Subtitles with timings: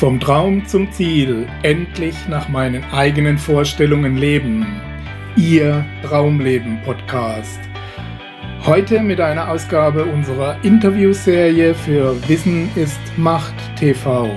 [0.00, 4.80] Vom Traum zum Ziel, endlich nach meinen eigenen Vorstellungen leben.
[5.36, 7.60] Ihr Traumleben Podcast.
[8.64, 14.30] Heute mit einer Ausgabe unserer Interviewserie für Wissen ist Macht TV.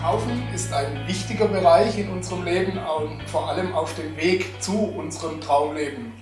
[0.00, 4.84] Kaufen ist ein wichtiger Bereich in unserem Leben und vor allem auf dem Weg zu
[4.84, 6.12] unserem Traumleben.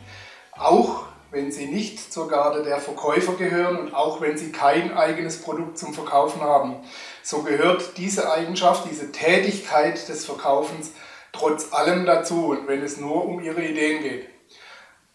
[0.53, 5.43] Auch wenn sie nicht zur Garde der Verkäufer gehören und auch wenn sie kein eigenes
[5.43, 6.77] Produkt zum Verkaufen haben.
[7.23, 10.93] So gehört diese Eigenschaft, diese Tätigkeit des Verkaufens
[11.33, 14.29] trotz allem dazu und wenn es nur um ihre Ideen geht.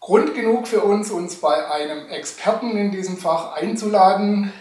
[0.00, 4.52] Grund genug für uns, uns bei einem Experten in diesem Fach einzuladen.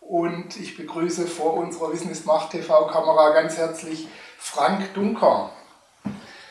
[0.00, 5.50] Und ich begrüße vor unserer Wissen ist Macht TV-Kamera ganz herzlich Frank Dunker.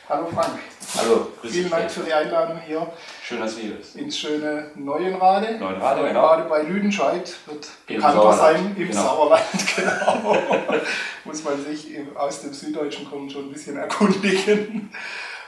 [0.07, 0.57] Hallo Frank.
[0.97, 2.91] Hallo, grüß Vielen Dank für die Einladung hier.
[3.23, 3.95] Schön, dass du hier bist.
[3.95, 5.57] Ins schöne Neuenrade.
[5.59, 6.55] Neuenrade, Neuenrade genau.
[6.55, 8.39] bei Lüdenscheid wird Im bekannter Sauerland.
[8.39, 9.03] sein im genau.
[9.03, 9.45] Sauerland,
[9.75, 10.35] genau.
[11.25, 14.91] Muss man sich aus dem Süddeutschen kommen schon ein bisschen erkundigen.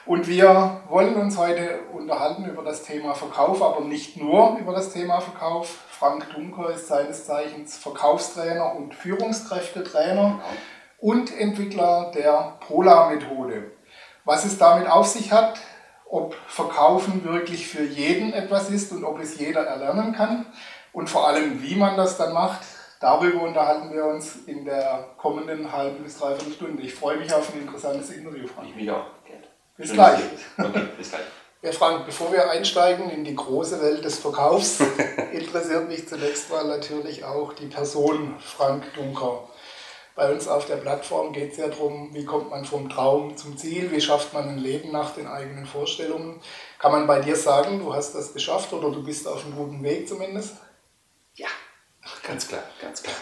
[0.05, 4.93] Und wir wollen uns heute unterhalten über das Thema Verkauf, aber nicht nur über das
[4.93, 5.79] Thema Verkauf.
[5.89, 10.43] Frank Dunker ist seines Zeichens Verkaufstrainer und Führungskräftetrainer genau.
[10.99, 13.71] und Entwickler der Pola-Methode.
[14.25, 15.59] Was es damit auf sich hat,
[16.09, 20.45] ob Verkaufen wirklich für jeden etwas ist und ob es jeder erlernen kann
[20.93, 22.61] und vor allem, wie man das dann macht,
[22.99, 26.83] darüber unterhalten wir uns in der kommenden halben bis dreiviertel Stunde.
[26.83, 28.69] Ich freue mich auf ein interessantes Interview, Frank.
[28.69, 29.05] Ich mich auch.
[29.77, 30.19] Bis Schön gleich.
[30.57, 31.21] Okay, bis gleich.
[31.63, 34.79] Ja, Frank, bevor wir einsteigen in die große Welt des Verkaufs,
[35.31, 39.47] interessiert mich zunächst mal natürlich auch die Person Frank Dunker.
[40.15, 43.57] Bei uns auf der Plattform geht es ja darum, wie kommt man vom Traum zum
[43.57, 46.41] Ziel, wie schafft man ein Leben nach den eigenen Vorstellungen.
[46.79, 49.83] Kann man bei dir sagen, du hast das geschafft oder du bist auf einem guten
[49.83, 50.57] Weg zumindest?
[51.35, 51.47] Ja,
[52.27, 53.15] ganz klar, ganz klar.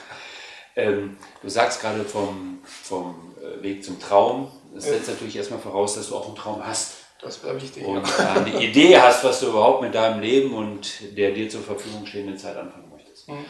[0.76, 4.52] Ähm, du sagst gerade vom, vom äh, Weg zum Traum.
[4.74, 5.14] Das setzt ja.
[5.14, 6.96] natürlich erstmal voraus, dass du auch einen Traum hast.
[7.22, 7.86] Das wäre wichtig.
[7.86, 8.34] Und ja.
[8.34, 12.38] eine Idee hast, was du überhaupt mit deinem Leben und der dir zur Verfügung stehenden
[12.38, 13.28] Zeit anfangen möchtest.
[13.28, 13.46] Mhm.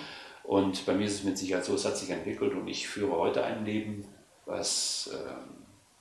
[0.49, 3.15] Und bei mir ist es mit Sicherheit so, es hat sich entwickelt und ich führe
[3.15, 4.03] heute ein Leben,
[4.47, 5.31] was äh,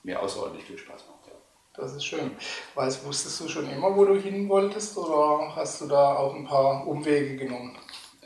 [0.01, 1.27] mir außerordentlich viel Spaß macht.
[1.27, 1.33] Ja.
[1.75, 2.31] Das ist schön.
[2.73, 6.47] Weißt, wusstest du schon immer, wo du hin wolltest oder hast du da auch ein
[6.47, 7.77] paar Umwege genommen?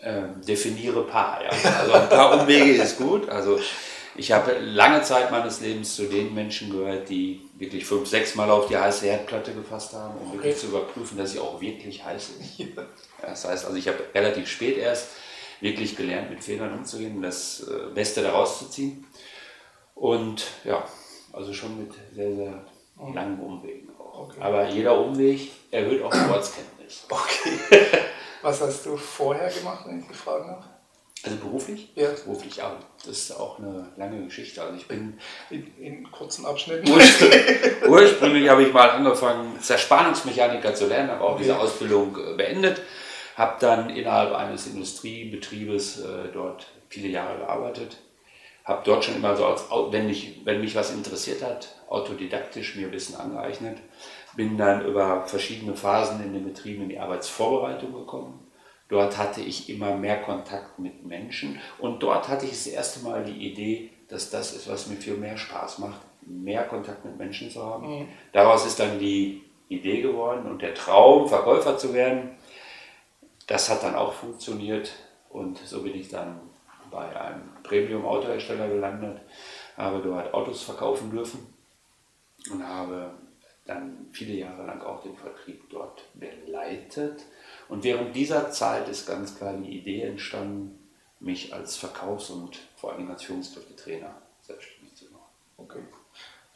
[0.01, 1.49] Ähm, definiere paar, ja.
[1.49, 3.27] Also ein paar Umwege ist gut.
[3.27, 3.59] Also
[4.15, 8.49] ich habe lange Zeit meines Lebens zu den Menschen gehört, die wirklich fünf, sechs Mal
[8.49, 10.37] auf die heiße Herdplatte gefasst haben, um okay.
[10.37, 12.59] wirklich zu überprüfen, dass sie auch wirklich heiß ist.
[12.75, 13.29] Ja.
[13.29, 15.07] Das heißt, also ich habe relativ spät erst
[15.63, 19.07] wirklich gelernt, mit Fehlern umzugehen das äh, Beste daraus zu ziehen.
[19.95, 20.85] Und ja,
[21.31, 22.65] also schon mit sehr, sehr
[23.13, 24.25] langen Umwegen auch.
[24.25, 24.41] Okay.
[24.41, 26.73] Aber jeder Umweg erhöht auch die Ortskenntnis.
[27.09, 27.87] Okay.
[28.43, 30.63] Was hast du vorher gemacht, wenn ich gefragt habe?
[31.23, 31.91] Also beruflich?
[31.95, 32.09] Ja.
[32.09, 32.77] Beruflich, ja.
[32.97, 34.61] Das ist auch eine lange Geschichte.
[34.61, 35.17] Also ich bin
[35.49, 36.91] in, in kurzen Abschnitten.
[36.91, 41.43] Ursprünglich, ursprünglich habe ich mal angefangen, Zerspannungsmechaniker zu lernen, habe auch okay.
[41.43, 42.81] diese Ausbildung äh, beendet
[43.37, 47.97] habe dann innerhalb eines Industriebetriebes äh, dort viele Jahre gearbeitet.
[48.63, 52.91] Habe dort schon immer so, als, wenn, mich, wenn mich was interessiert hat, autodidaktisch mir
[52.91, 53.77] Wissen angeeignet.
[54.35, 58.39] Bin dann über verschiedene Phasen in den Betrieben in die Arbeitsvorbereitung gekommen.
[58.89, 63.23] Dort hatte ich immer mehr Kontakt mit Menschen und dort hatte ich das erste Mal
[63.23, 67.49] die Idee, dass das ist, was mir viel mehr Spaß macht, mehr Kontakt mit Menschen
[67.49, 67.87] zu haben.
[67.87, 68.07] Mhm.
[68.31, 72.31] Daraus ist dann die Idee geworden und der Traum, Verkäufer zu werden.
[73.47, 74.91] Das hat dann auch funktioniert
[75.29, 76.39] und so bin ich dann
[76.91, 79.21] bei einem Premium-Autohersteller gelandet,
[79.75, 81.53] habe dort Autos verkaufen dürfen
[82.51, 83.11] und habe
[83.65, 87.23] dann viele Jahre lang auch den Vertrieb dort begleitet.
[87.69, 90.79] Und während dieser Zeit ist ganz klar die Idee entstanden,
[91.19, 95.23] mich als Verkaufs- und vor allem als Führungskräftetrainer selbstständig zu machen.
[95.57, 95.83] Okay.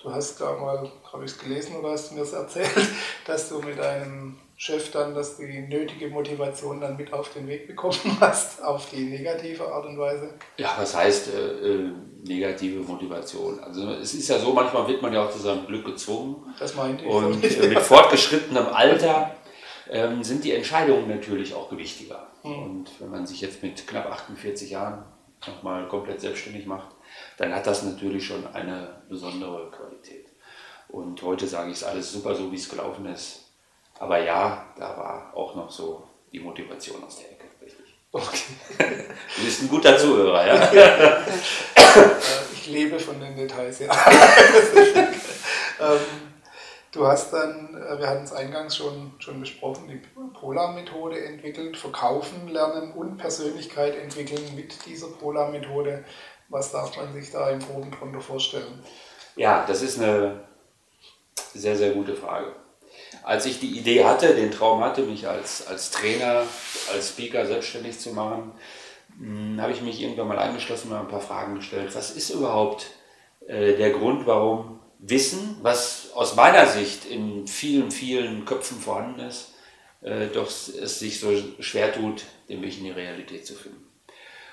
[0.02, 2.70] Du hast da mal, habe ich es gelesen oder hast du mir das erzählt,
[3.26, 7.48] dass du mit einem Chef dann, dass du die nötige Motivation dann mit auf den
[7.48, 10.34] Weg bekommen hast, auf die negative Art und Weise?
[10.58, 11.92] Ja, was heißt äh, äh,
[12.26, 13.60] negative Motivation?
[13.60, 16.56] Also es ist ja so, manchmal wird man ja auch zu seinem Glück gezwungen.
[16.58, 17.12] Das meinte ich.
[17.12, 19.36] Und äh, mit fortgeschrittenem Alter
[19.92, 22.28] ähm, sind die Entscheidungen natürlich auch gewichtiger.
[22.44, 22.64] Mhm.
[22.64, 25.06] Und wenn man sich jetzt mit knapp 48 Jahren
[25.46, 26.96] nochmal komplett selbstständig macht,
[27.38, 30.26] dann hat das natürlich schon eine besondere Qualität.
[30.88, 33.47] Und heute sage ich, es alles super so, wie es gelaufen ist
[34.00, 37.86] aber ja, da war auch noch so die Motivation aus der Ecke, richtig.
[38.12, 38.54] Okay.
[39.38, 41.24] Du bist ein guter Zuhörer, ja?
[42.54, 43.92] ich lebe von den Details, ja.
[45.80, 46.00] ähm,
[46.98, 50.02] Du hast dann, äh, wir hatten es eingangs schon, schon besprochen, die
[50.40, 56.06] Polar-Methode entwickelt, verkaufen lernen und Persönlichkeit entwickeln mit dieser Polar-Methode.
[56.50, 58.82] Was darf man sich da im Groben drunter vorstellen?
[59.36, 60.42] Ja, das ist eine
[61.54, 62.56] sehr, sehr gute Frage.
[63.28, 66.44] Als ich die Idee hatte, den Traum hatte, mich als, als Trainer,
[66.94, 68.54] als Speaker selbstständig zu machen,
[69.20, 71.94] hm, habe ich mich irgendwann mal eingeschlossen und ein paar Fragen gestellt.
[71.94, 72.90] Was ist überhaupt
[73.46, 79.56] äh, der Grund, warum Wissen, was aus meiner Sicht in vielen, vielen Köpfen vorhanden ist,
[80.00, 83.86] äh, doch es sich so schwer tut, den Weg in die Realität zu finden.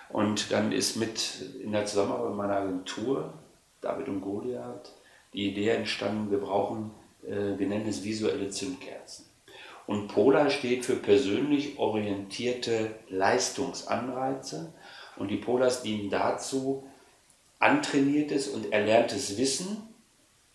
[0.08, 3.34] Und dann ist mit in der Zusammenarbeit mit meiner Agentur,
[3.80, 4.92] David und Goliath,
[5.32, 6.90] die Idee entstanden, wir brauchen,
[7.26, 9.26] wir nennen es visuelle Zündkerzen.
[9.86, 14.72] Und Polar steht für persönlich orientierte Leistungsanreize.
[15.16, 16.88] Und die Polars dienen dazu,
[17.58, 19.88] antrainiertes und erlerntes Wissen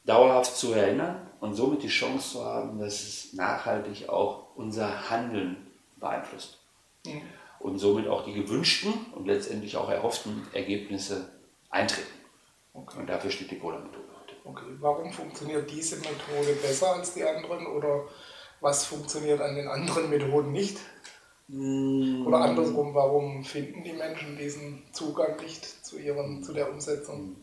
[0.05, 5.67] dauerhaft zu erinnern und somit die Chance zu haben, dass es nachhaltig auch unser Handeln
[5.97, 6.59] beeinflusst.
[7.05, 7.21] Mhm.
[7.59, 11.29] Und somit auch die gewünschten und letztendlich auch erhofften Ergebnisse
[11.69, 12.07] eintreten.
[12.73, 12.99] Okay.
[12.99, 14.08] Und dafür steht die Polar-Methode heute.
[14.49, 14.65] Okay.
[14.79, 18.05] Warum funktioniert diese Methode besser als die anderen oder
[18.61, 20.77] was funktioniert an den anderen Methoden nicht?
[21.47, 22.25] Mm.
[22.25, 27.35] Oder andersrum, warum finden die Menschen diesen Zugang nicht zu, ihren, zu der Umsetzung?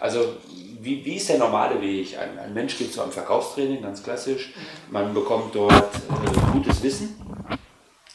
[0.00, 0.36] Also,
[0.80, 2.18] wie, wie ist der normale Weg?
[2.18, 4.54] Ein, ein Mensch geht zu einem Verkaufstraining, ganz klassisch.
[4.54, 4.92] Mhm.
[4.92, 7.16] Man bekommt dort äh, gutes Wissen,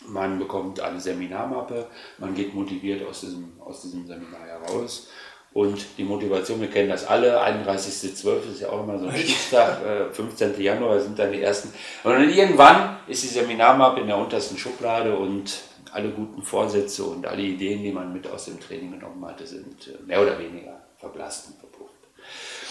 [0.08, 1.88] man bekommt eine Seminarmappe,
[2.18, 5.08] man geht motiviert aus diesem, aus diesem Seminar heraus.
[5.54, 8.52] Und die Motivation, wir kennen das alle, 31.12.
[8.52, 10.60] ist ja auch immer so ein Stichtag, äh, 15.
[10.60, 11.72] Januar sind dann die ersten.
[12.04, 15.62] Und dann irgendwann ist die Seminarmappe in der untersten Schublade und
[15.92, 19.88] alle guten Vorsätze und alle Ideen, die man mit aus dem Training genommen hatte, sind
[19.88, 21.94] äh, mehr oder weniger verblasst und verpufft.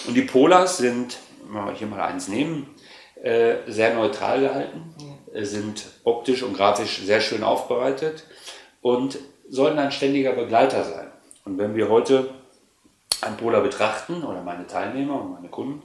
[0.08, 2.68] Und die Polars sind, wenn wir hier mal eins nehmen,
[3.22, 5.44] äh, sehr neutral gehalten, mhm.
[5.44, 8.24] sind optisch und grafisch sehr schön aufbereitet
[8.80, 9.18] und
[9.48, 11.06] sollen ein ständiger Begleiter sein.
[11.44, 12.30] Und wenn wir heute
[13.22, 15.82] einen Polar betrachten oder meine Teilnehmer und meine Kunden,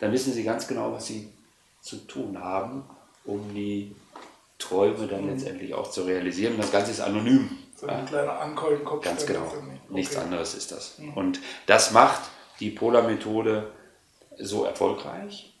[0.00, 1.28] dann wissen sie ganz genau, was sie
[1.80, 2.84] zu tun haben,
[3.24, 3.94] um die
[4.58, 5.30] Träume dann mhm.
[5.30, 6.56] letztendlich auch zu realisieren.
[6.58, 7.50] Das Ganze ist anonym.
[7.76, 8.04] So ein ja.
[8.04, 9.04] kleiner Anker im Kopf.
[9.04, 9.46] Ganz genau.
[9.46, 9.80] Okay.
[9.88, 10.98] Nichts anderes ist das.
[10.98, 11.14] Mhm.
[11.14, 12.20] Und das macht
[12.60, 13.72] die Polar-Methode
[14.38, 15.54] so erfolgreich,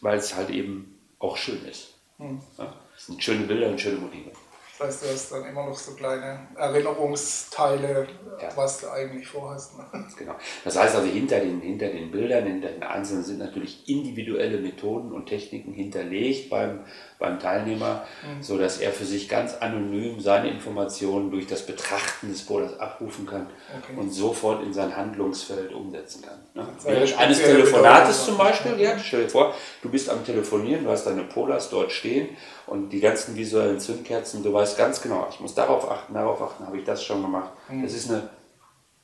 [0.00, 1.94] weil es halt eben auch schön ist.
[2.18, 2.40] Mhm.
[2.56, 2.72] Ja?
[2.96, 4.30] Es sind schöne Bilder und schöne Motive.
[4.78, 8.06] Das heißt, du hast dann immer noch so kleine Erinnerungsteile,
[8.40, 8.48] ja.
[8.54, 9.76] was du eigentlich vorhast.
[9.76, 9.84] Ne?
[10.16, 10.34] Genau.
[10.64, 15.12] Das heißt also, hinter den, hinter den Bildern, hinter den Einzelnen sind natürlich individuelle Methoden
[15.12, 16.80] und Techniken hinterlegt beim,
[17.18, 18.42] beim Teilnehmer, mhm.
[18.42, 23.48] sodass er für sich ganz anonym seine Informationen durch das Betrachten des Borders abrufen kann
[23.82, 23.98] okay.
[23.98, 26.38] und sofort in sein Handlungsfeld umsetzen kann.
[26.54, 26.68] Ne?
[26.84, 31.04] Während eines Telefonates zum Beispiel, ja, stell dir vor, du bist am Telefonieren, du hast
[31.04, 32.28] deine Polars dort stehen
[32.68, 36.66] und die ganzen visuellen Zündkerzen, du weißt ganz genau, ich muss darauf achten, darauf achten,
[36.66, 37.50] habe ich das schon gemacht.
[37.68, 37.82] Mhm.
[37.82, 38.28] Das ist eine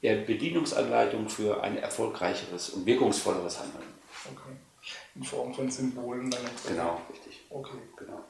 [0.03, 3.85] Bedienungsanleitung für ein erfolgreicheres und wirkungsvolleres Handeln.
[4.27, 4.57] Okay.
[5.15, 6.41] In Form von Symbolen dann.
[6.69, 7.41] Genau, richtig.
[7.49, 7.79] Okay.
[7.97, 8.21] Genau.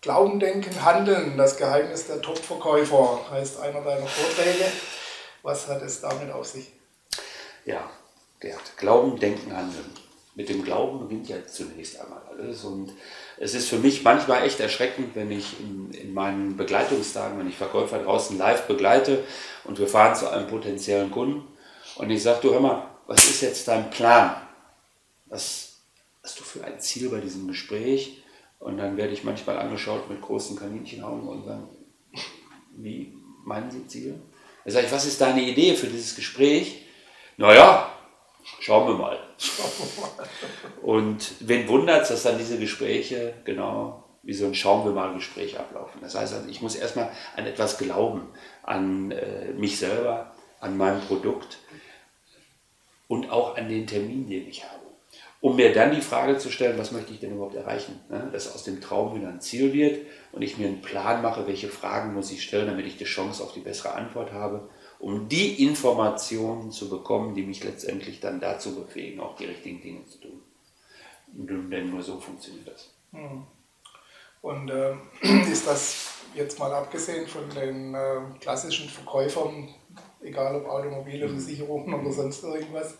[0.00, 4.64] Glauben, Denken, Handeln, das Geheimnis der Top-Verkäufer, heißt einer deiner Vorträge.
[5.42, 6.72] Was hat es damit auf sich?
[7.64, 7.88] Ja,
[8.40, 9.92] Gerd, Glauben, Denken, Handeln.
[10.38, 12.92] Mit dem Glauben beginnt ja zunächst einmal alles und
[13.38, 17.56] es ist für mich manchmal echt erschreckend, wenn ich in, in, meinen Begleitungstagen, wenn ich
[17.56, 19.24] Verkäufer draußen live begleite
[19.64, 21.42] und wir fahren zu einem potenziellen Kunden
[21.96, 24.40] und ich sage, du hör mal, was ist jetzt dein Plan?
[25.26, 25.80] Was
[26.22, 28.22] hast du für ein Ziel bei diesem Gespräch?
[28.60, 31.68] Und dann werde ich manchmal angeschaut mit großen Kaninchenaugen und sagen,
[32.76, 33.12] wie
[33.44, 34.20] meinen Sie Ziel?
[34.62, 36.84] Dann sage ich, was ist deine Idee für dieses Gespräch?
[37.36, 37.92] Naja,
[38.60, 39.18] schauen wir mal.
[40.82, 45.14] Und wen wundert es, dass dann diese Gespräche genau wie so ein Schauen wir mal
[45.14, 46.00] Gespräch ablaufen.
[46.02, 48.28] Das heißt, also, ich muss erstmal an etwas glauben,
[48.62, 51.58] an äh, mich selber, an mein Produkt
[53.06, 54.82] und auch an den Termin, den ich habe.
[55.40, 58.00] Um mir dann die Frage zu stellen, was möchte ich denn überhaupt erreichen?
[58.10, 58.28] Ne?
[58.32, 61.68] Dass aus dem Traum wieder ein Ziel wird und ich mir einen Plan mache, welche
[61.68, 65.64] Fragen muss ich stellen, damit ich die Chance auf die bessere Antwort habe um die
[65.64, 70.40] Informationen zu bekommen, die mich letztendlich dann dazu befähigen, auch die richtigen Dinge zu tun.
[71.28, 72.90] Denn nur so funktioniert das.
[73.12, 73.46] Hm.
[74.40, 74.94] Und äh,
[75.50, 79.68] ist das jetzt mal abgesehen von den äh, klassischen Verkäufern,
[80.20, 82.98] egal ob Automobile, Versicherungen oder sonst irgendwas,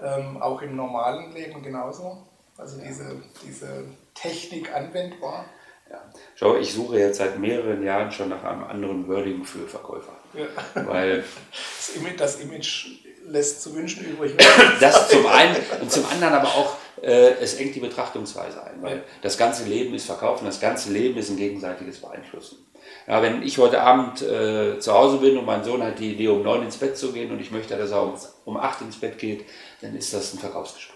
[0.00, 2.26] ähm, auch im normalen Leben genauso?
[2.56, 3.84] Also diese, diese
[4.14, 5.46] Technik anwendbar?
[5.92, 6.00] Ja.
[6.34, 10.14] Schau, ich suche jetzt seit mehreren Jahren schon nach einem anderen Wording für Verkäufer.
[10.32, 10.86] Ja.
[10.86, 11.22] Weil
[11.52, 12.86] das Image, das Image
[13.26, 14.32] lässt zu wünschen übrig.
[14.80, 19.04] das zum einen und zum anderen aber auch, äh, es engt die Betrachtungsweise ein, weil
[19.20, 22.66] das ganze Leben ist Verkaufen, das ganze Leben ist ein gegenseitiges Beeinflussen.
[23.06, 26.28] Ja, wenn ich heute Abend äh, zu Hause bin und mein Sohn hat die Idee,
[26.28, 28.96] um neun ins Bett zu gehen und ich möchte, dass er um, um acht ins
[28.96, 29.44] Bett geht,
[29.80, 30.91] dann ist das ein Verkaufsgespräch.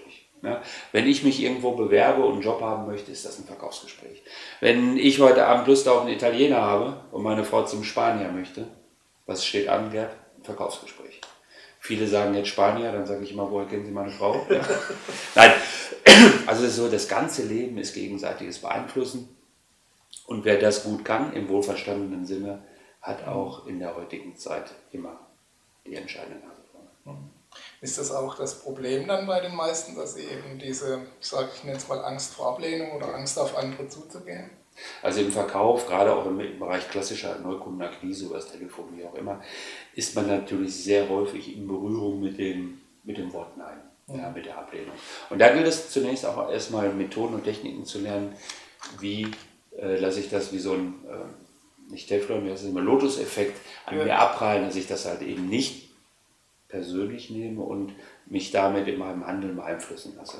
[0.46, 0.62] Ja,
[0.92, 4.22] wenn ich mich irgendwo bewerbe und einen Job haben möchte, ist das ein Verkaufsgespräch.
[4.60, 8.68] Wenn ich heute Abend Lust auf einen Italiener habe und meine Frau zum Spanier möchte,
[9.26, 10.12] was steht an, Gerd?
[10.38, 11.20] Ein Verkaufsgespräch.
[11.80, 14.46] Viele sagen jetzt Spanier, dann sage ich immer, woher kennen Sie meine Frau?
[14.48, 14.60] Ja.
[15.34, 15.52] Nein,
[16.46, 19.36] also so, das ganze Leben ist gegenseitiges Beeinflussen.
[20.26, 22.62] Und wer das gut kann, im wohlverstandenen Sinne,
[23.02, 25.18] hat auch in der heutigen Zeit immer
[25.84, 26.62] die entscheidende Nase
[27.04, 27.18] vorne.
[27.80, 31.70] Ist das auch das Problem dann bei den meisten, dass sie eben diese, sag ich
[31.70, 34.50] es mal Angst vor Ablehnung oder Angst auf andere zuzugehen?
[35.02, 39.42] Also im Verkauf, gerade auch im Bereich klassischer Neukundenakquise über das Telefon, wie auch immer,
[39.94, 44.18] ist man natürlich sehr häufig in Berührung mit dem, mit dem Wort Nein, mhm.
[44.18, 44.94] ja, mit der Ablehnung.
[45.30, 48.34] Und da gilt es zunächst auch erstmal Methoden und Techniken zu lernen,
[49.00, 49.28] wie
[49.78, 53.58] äh, lasse ich das wie so ein, äh, nicht Teflon, wie heißt es immer, Lotus-Effekt
[53.86, 54.04] an ja.
[54.04, 55.85] mir abprallen, dass ich das halt eben nicht
[56.68, 57.92] persönlich nehme und
[58.26, 60.38] mich damit in meinem Handeln beeinflussen lasse.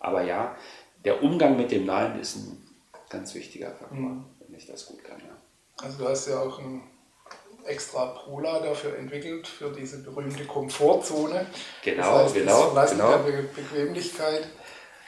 [0.00, 0.56] Aber ja,
[1.04, 2.66] der Umgang mit dem Nein ist ein
[3.08, 4.24] ganz wichtiger Faktor, mhm.
[4.40, 5.18] wenn ich das gut kann.
[5.20, 5.36] Ja.
[5.84, 6.82] Also du hast ja auch ein
[7.64, 11.46] extra Prola dafür entwickelt, für diese berühmte Komfortzone.
[11.84, 12.70] Genau, das heißt, genau.
[12.74, 13.10] Das genau.
[13.10, 14.48] der Be Bequemlichkeit.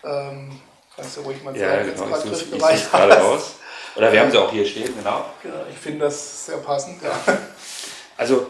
[0.05, 0.51] Ähm,
[0.95, 3.55] kannst du ruhig mal sagen, ja, genau, jetzt gerade griffbereit gerade raus.
[3.97, 5.25] Oder wir haben sie auch hier stehen, genau.
[5.43, 7.11] genau ich finde das sehr passend, ja.
[8.17, 8.47] Also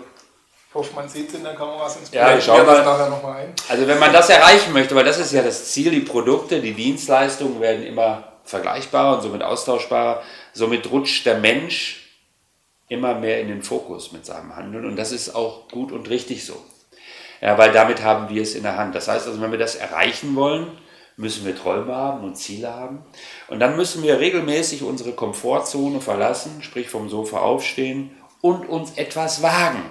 [0.71, 3.41] ich hoffe, man sieht es in der Kamera, sonst ja, ich schaue das nachher nochmal
[3.41, 3.53] ein.
[3.69, 6.75] Also wenn man das erreichen möchte, weil das ist ja das Ziel, die Produkte, die
[6.75, 10.23] Dienstleistungen werden immer vergleichbarer und somit austauschbarer.
[10.53, 12.21] Somit rutscht der Mensch
[12.89, 16.47] immer mehr in den Fokus mit seinem Handeln und das ist auch gut und richtig
[16.47, 16.55] so.
[17.41, 18.95] Ja, weil damit haben wir es in der Hand.
[18.95, 20.79] Das heißt also, wenn wir das erreichen wollen,
[21.17, 23.05] müssen wir Träume haben und Ziele haben.
[23.49, 29.43] Und dann müssen wir regelmäßig unsere Komfortzone verlassen, sprich vom Sofa aufstehen und uns etwas
[29.43, 29.83] wagen.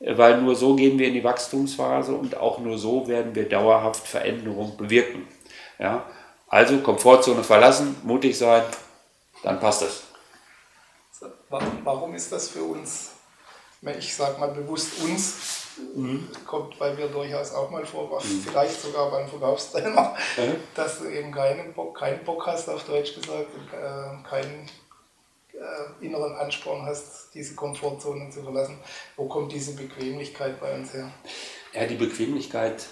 [0.00, 4.06] Weil nur so gehen wir in die Wachstumsphase und auch nur so werden wir dauerhaft
[4.06, 5.26] Veränderung bewirken.
[5.78, 6.04] Ja?
[6.48, 8.62] Also Komfortzone verlassen, mutig sein,
[9.42, 10.02] dann passt das.
[11.48, 13.12] Warum ist das für uns,
[13.98, 16.28] ich sage mal bewusst uns, mhm.
[16.46, 18.42] kommt bei mir durchaus auch mal vor, mhm.
[18.42, 20.56] vielleicht sogar beim Verkaufstrainer, mhm.
[20.74, 24.68] dass du eben keinen Bock, keinen Bock hast, auf Deutsch gesagt, äh, keinen
[25.56, 28.78] äh, inneren Ansporn hast, diese Komfortzone zu verlassen.
[29.16, 31.10] Wo kommt diese Bequemlichkeit bei uns her?
[31.72, 32.86] Ja, die Bequemlichkeit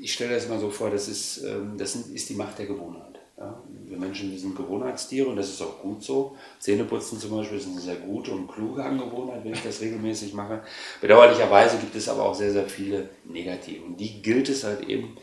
[0.00, 3.18] ich stelle das mal so vor, das ist, ähm, das ist die Macht der Gewohnheit.
[3.36, 3.60] Ja?
[3.84, 6.36] Wir Menschen sind Gewohnheitstiere und das ist auch gut so.
[6.58, 10.62] Zähneputzen zum Beispiel ist eine sehr gute und kluge Angewohnheit, wenn ich das regelmäßig mache.
[11.00, 13.84] Bedauerlicherweise gibt es aber auch sehr, sehr viele negative.
[13.84, 15.16] Und die gilt es halt eben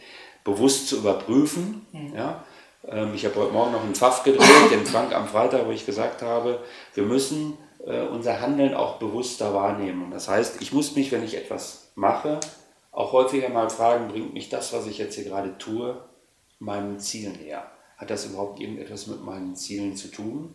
[0.44, 1.86] bewusst zu überprüfen.
[1.92, 2.14] Mhm.
[2.16, 2.44] Ja?
[2.88, 5.86] Ähm, ich habe heute Morgen noch einen Pfaff gedreht, den Frank am Freitag, wo ich
[5.86, 6.60] gesagt habe,
[6.94, 10.12] wir müssen äh, unser Handeln auch bewusster wahrnehmen.
[10.12, 12.40] Das heißt, ich muss mich, wenn ich etwas mache,
[12.92, 16.04] auch häufiger mal fragen, bringt mich das, was ich jetzt hier gerade tue,
[16.60, 17.70] meinem Ziel näher?
[17.98, 20.54] Hat das überhaupt irgendetwas mit meinen Zielen zu tun?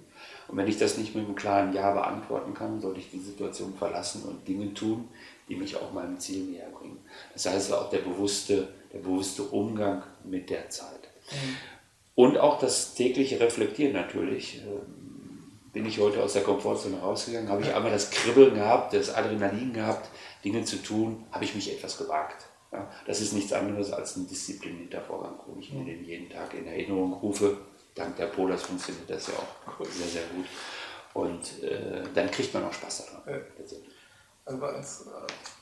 [0.49, 3.75] Und wenn ich das nicht mit einem klaren Ja beantworten kann, sollte ich die Situation
[3.75, 5.09] verlassen und Dinge tun,
[5.49, 6.99] die mich auch meinem Ziel näher bringen.
[7.33, 11.09] Das heißt auch der bewusste, der bewusste Umgang mit der Zeit.
[11.31, 11.57] Mhm.
[12.19, 14.61] Und auch das tägliche Reflektieren natürlich.
[14.67, 19.15] Ähm, bin ich heute aus der Komfortzone rausgegangen, habe ich einmal das Kribbeln gehabt, das
[19.15, 20.09] Adrenalin gehabt,
[20.45, 22.47] Dinge zu tun, habe ich mich etwas gewagt.
[22.73, 26.55] Ja, das ist nichts anderes als ein disziplinierter Vorgang, wo ich mir den jeden Tag
[26.55, 27.57] in Erinnerung rufe.
[27.95, 30.47] Dank der Polas funktioniert das ja auch sehr, sehr gut.
[31.15, 33.43] Und äh, dann kriegt man auch Spaß daran.
[34.45, 35.58] Also bei uns, äh,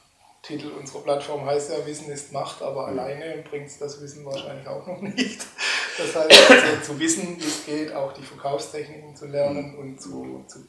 [0.47, 2.99] Titel unserer Plattform heißt ja, Wissen ist Macht, aber mhm.
[2.99, 5.45] alleine bringt es das Wissen wahrscheinlich auch noch nicht.
[5.99, 9.79] Das heißt, also, zu wissen, wie es geht, auch die Verkaufstechniken zu lernen mhm.
[9.79, 10.61] und zu, zu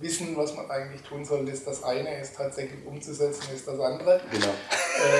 [0.00, 4.20] wissen, was man eigentlich tun soll, ist das eine, ist tatsächlich umzusetzen, ist das andere.
[4.30, 4.54] Genau.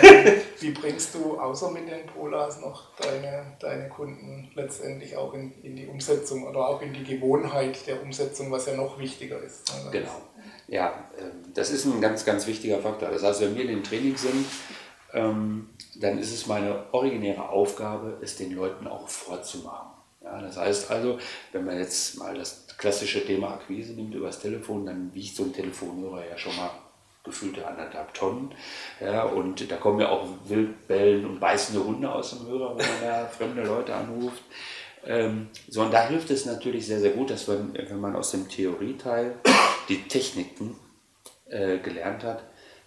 [0.02, 5.52] Ähm, wie bringst du außer mit den Polas noch deine, deine Kunden letztendlich auch in,
[5.62, 9.70] in die Umsetzung oder auch in die Gewohnheit der Umsetzung, was ja noch wichtiger ist?
[9.84, 9.90] Ne?
[9.90, 10.22] Genau.
[10.70, 13.10] Ja, ähm, das ist ein ganz, ganz wichtiger Faktor.
[13.10, 14.46] Das heißt, wenn wir in den Training sind,
[15.12, 19.90] ähm, dann ist es meine originäre Aufgabe, es den Leuten auch vorzumachen.
[20.22, 21.18] Ja, das heißt also,
[21.50, 25.42] wenn man jetzt mal das klassische Thema Akquise nimmt über das Telefon, dann wiegt so
[25.42, 26.70] ein Telefonhörer ja schon mal
[27.24, 28.54] gefühlte anderthalb Tonnen.
[29.00, 33.02] Ja, und da kommen ja auch wildbellen und beißende Hunde aus dem Hörer, wenn man
[33.02, 34.42] da fremde Leute anruft.
[35.04, 38.30] Ähm, so, und da hilft es natürlich sehr, sehr gut, dass man, wenn man aus
[38.30, 39.34] dem Theorieteil
[39.90, 40.76] die Techniken
[41.48, 42.44] äh, gelernt hat,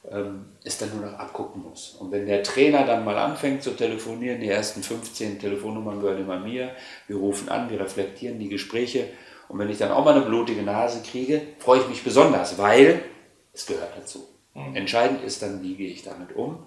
[0.09, 1.95] ähm, es dann nur noch abgucken muss.
[1.99, 6.39] Und wenn der Trainer dann mal anfängt zu telefonieren, die ersten 15 Telefonnummern gehören immer
[6.39, 6.71] mir,
[7.07, 9.07] wir rufen an, wir reflektieren die Gespräche
[9.47, 13.03] und wenn ich dann auch mal eine blutige Nase kriege, freue ich mich besonders, weil
[13.53, 14.27] es gehört dazu.
[14.53, 14.75] Mhm.
[14.75, 16.65] Entscheidend ist dann, wie gehe ich damit um.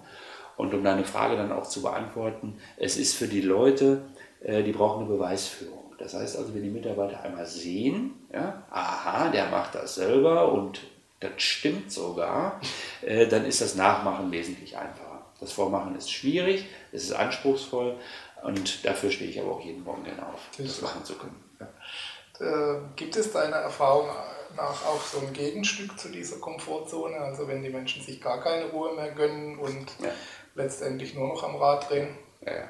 [0.55, 4.01] Und um deine Frage dann auch zu beantworten, es ist für die Leute,
[4.41, 5.76] äh, die brauchen eine Beweisführung.
[5.97, 10.81] Das heißt also, wenn die Mitarbeiter einmal sehen, ja, aha, der macht das selber und
[11.19, 12.61] das stimmt sogar,
[13.01, 15.25] äh, dann ist das Nachmachen wesentlich einfacher.
[15.39, 17.95] Das Vormachen ist schwierig, es ist anspruchsvoll
[18.43, 21.43] und dafür stehe ich aber auch jeden Morgen gerne auf, das machen zu können.
[21.59, 21.67] Ja.
[22.39, 24.09] Äh, gibt es deiner Erfahrung
[24.55, 27.17] nach auch so ein Gegenstück zu dieser Komfortzone?
[27.17, 30.09] Also wenn die Menschen sich gar keine Ruhe mehr gönnen und ja.
[30.55, 32.17] letztendlich nur noch am Rad drehen?
[32.45, 32.69] Ja,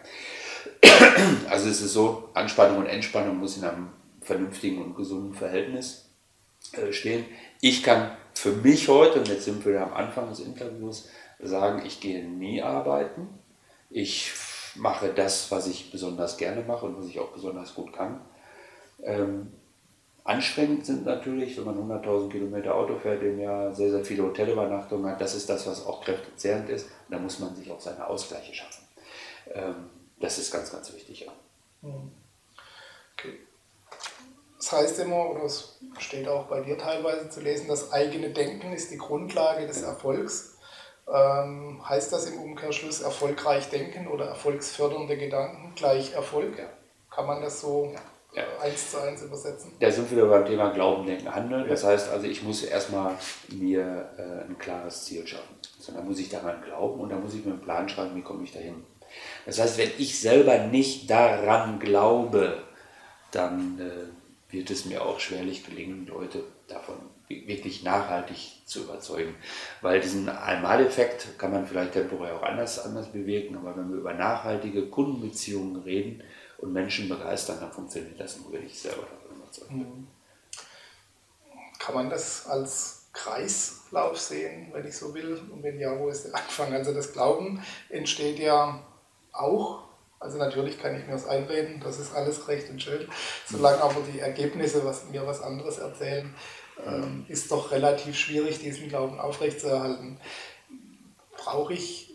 [1.50, 3.90] also es ist so, Anspannung und Entspannung muss in einem
[4.22, 6.10] vernünftigen und gesunden Verhältnis
[6.74, 7.26] äh, stehen.
[7.62, 12.00] Ich kann für mich heute, und jetzt sind wir am Anfang des Interviews, sagen, ich
[12.00, 13.28] gehe nie arbeiten.
[13.90, 14.34] Ich
[14.76, 18.22] mache das, was ich besonders gerne mache und was ich auch besonders gut kann.
[19.04, 19.52] Ähm,
[20.24, 25.10] anstrengend sind natürlich, wenn man 100.000 Kilometer Auto fährt im Jahr, sehr, sehr viele Hotelübernachtungen
[25.10, 25.22] hat.
[25.22, 26.86] Das ist das, was auch kräftezehrend ist.
[26.86, 28.84] Und da muss man sich auch seine Ausgleiche schaffen.
[29.54, 29.76] Ähm,
[30.20, 31.22] das ist ganz, ganz wichtig.
[31.22, 31.32] Ja.
[31.82, 32.12] Mhm.
[33.14, 33.40] Okay.
[34.58, 38.74] Das heißt immer, oder es steht auch bei dir teilweise zu lesen, das eigene Denken
[38.74, 40.58] ist die Grundlage des Erfolgs.
[41.12, 46.58] Ähm, heißt das im Umkehrschluss erfolgreich denken oder erfolgsfördernde Gedanken gleich Erfolg?
[46.58, 46.66] Ja.
[47.10, 47.94] Kann man das so
[48.34, 48.44] ja.
[48.60, 49.72] eins zu eins übersetzen?
[49.80, 51.70] Da sind wir beim Thema Glauben, Denken, Handeln.
[51.70, 53.16] Das heißt also, ich muss erstmal
[53.50, 55.56] mir äh, ein klares Ziel schaffen.
[55.78, 58.22] Also, dann muss ich daran glauben und dann muss ich mir einen Plan schreiben, wie
[58.22, 58.84] komme ich dahin.
[59.46, 62.64] Das heißt, wenn ich selber nicht daran glaube,
[63.32, 66.96] dann äh, wird es mir auch schwerlich gelingen, Leute davon
[67.28, 69.36] wirklich nachhaltig zu überzeugen.
[69.82, 74.14] Weil diesen Einmaleffekt kann man vielleicht temporär auch anders, anders bewegen, aber wenn wir über
[74.14, 76.24] nachhaltige Kundenbeziehungen reden
[76.58, 79.80] und Menschen begeistern, dann funktioniert das nur, wenn ich selber davon überzeugt bin.
[79.80, 80.08] Mhm.
[81.80, 85.40] Kann man das als Kreislauf sehen, wenn ich so will?
[85.52, 86.74] Und wenn ja, wo ist der Anfang?
[86.74, 88.84] Also das Glauben entsteht ja
[89.40, 89.88] auch
[90.20, 93.08] also natürlich kann ich mir das einreden, das ist alles recht und schön.
[93.46, 96.34] Solange aber die Ergebnisse was, mir was anderes erzählen,
[96.86, 100.20] ähm, ist doch relativ schwierig, diesen Glauben aufrechtzuerhalten.
[101.38, 102.14] Brauche ich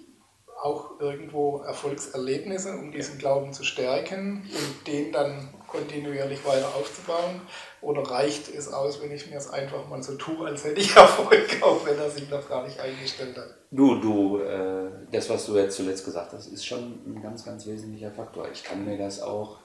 [0.61, 7.41] auch irgendwo Erfolgserlebnisse, um diesen Glauben zu stärken und den dann kontinuierlich weiter aufzubauen?
[7.81, 10.95] Oder reicht es aus, wenn ich mir es einfach mal so tue, als hätte ich
[10.97, 13.55] Erfolg, auch wenn er sich noch gar nicht eingestellt hat?
[13.71, 17.67] Du, du, äh, das, was du jetzt zuletzt gesagt hast, ist schon ein ganz, ganz
[17.67, 18.49] wesentlicher Faktor.
[18.53, 19.59] Ich kann mir das auch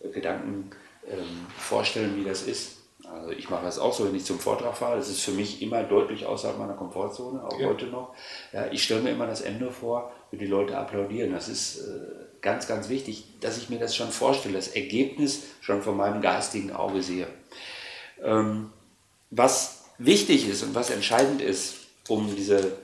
[0.00, 0.70] äh, Gedanken
[1.08, 2.83] ähm, vorstellen, wie das ist.
[3.12, 4.96] Also ich mache das auch so, wenn ich zum Vortrag fahre.
[4.96, 7.68] Das ist für mich immer deutlich außerhalb meiner Komfortzone, auch ja.
[7.68, 8.14] heute noch.
[8.52, 11.32] Ja, ich stelle mir immer das Ende vor, wie die Leute applaudieren.
[11.32, 12.00] Das ist äh,
[12.40, 16.72] ganz, ganz wichtig, dass ich mir das schon vorstelle, das Ergebnis schon von meinem geistigen
[16.72, 17.26] Auge sehe.
[18.22, 18.70] Ähm,
[19.30, 21.76] was wichtig ist und was entscheidend ist,
[22.08, 22.78] um diese,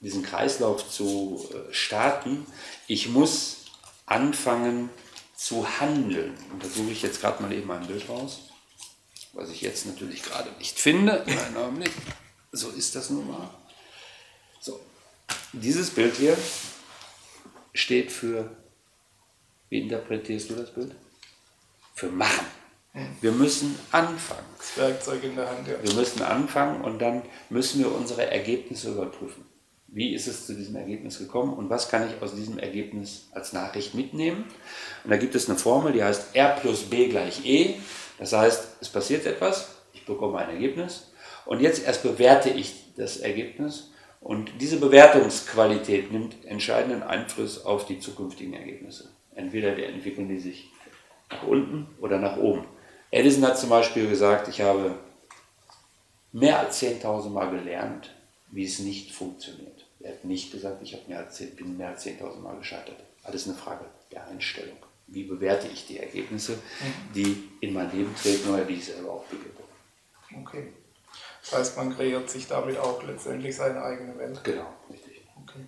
[0.00, 2.46] diesen Kreislauf zu äh, starten,
[2.86, 3.64] ich muss
[4.06, 4.90] anfangen
[5.34, 6.34] zu handeln.
[6.52, 8.51] Und da suche ich jetzt gerade mal eben ein Bild raus,
[9.32, 11.24] was ich jetzt natürlich gerade nicht finde.
[11.24, 11.92] Einen Augenblick.
[12.52, 13.50] So ist das nun mal.
[14.60, 14.80] So,
[15.52, 16.36] dieses Bild hier
[17.74, 18.50] steht für,
[19.70, 20.94] wie interpretierst du das Bild?
[21.94, 22.46] Für machen.
[23.22, 24.44] Wir müssen anfangen.
[24.58, 25.82] Das Werkzeug in der Hand, ja.
[25.82, 29.46] Wir müssen anfangen und dann müssen wir unsere Ergebnisse überprüfen.
[29.88, 33.52] Wie ist es zu diesem Ergebnis gekommen und was kann ich aus diesem Ergebnis als
[33.52, 34.44] Nachricht mitnehmen?
[35.04, 37.74] Und da gibt es eine Formel, die heißt R plus B gleich E.
[38.18, 41.12] Das heißt, es passiert etwas, ich bekomme ein Ergebnis
[41.44, 47.98] und jetzt erst bewerte ich das Ergebnis und diese Bewertungsqualität nimmt entscheidenden Einfluss auf die
[47.98, 49.10] zukünftigen Ergebnisse.
[49.34, 50.70] Entweder entwickeln die sich
[51.30, 52.66] nach unten oder nach oben.
[53.10, 54.94] Edison hat zum Beispiel gesagt, ich habe
[56.32, 58.10] mehr als 10.000 Mal gelernt,
[58.50, 59.86] wie es nicht funktioniert.
[60.00, 62.96] Er hat nicht gesagt, ich mehr als 10, bin mehr als 10.000 Mal gescheitert.
[63.24, 64.76] Alles eine Frage der Einstellung.
[65.12, 67.12] Wie bewerte ich die Ergebnisse, mhm.
[67.14, 69.62] die in mein Leben treten oder die ich selber auch begebe.
[70.40, 70.72] Okay.
[71.42, 74.42] Das heißt, man kreiert sich damit auch letztendlich seine eigene Welt.
[74.44, 75.22] Genau, richtig.
[75.42, 75.64] Okay.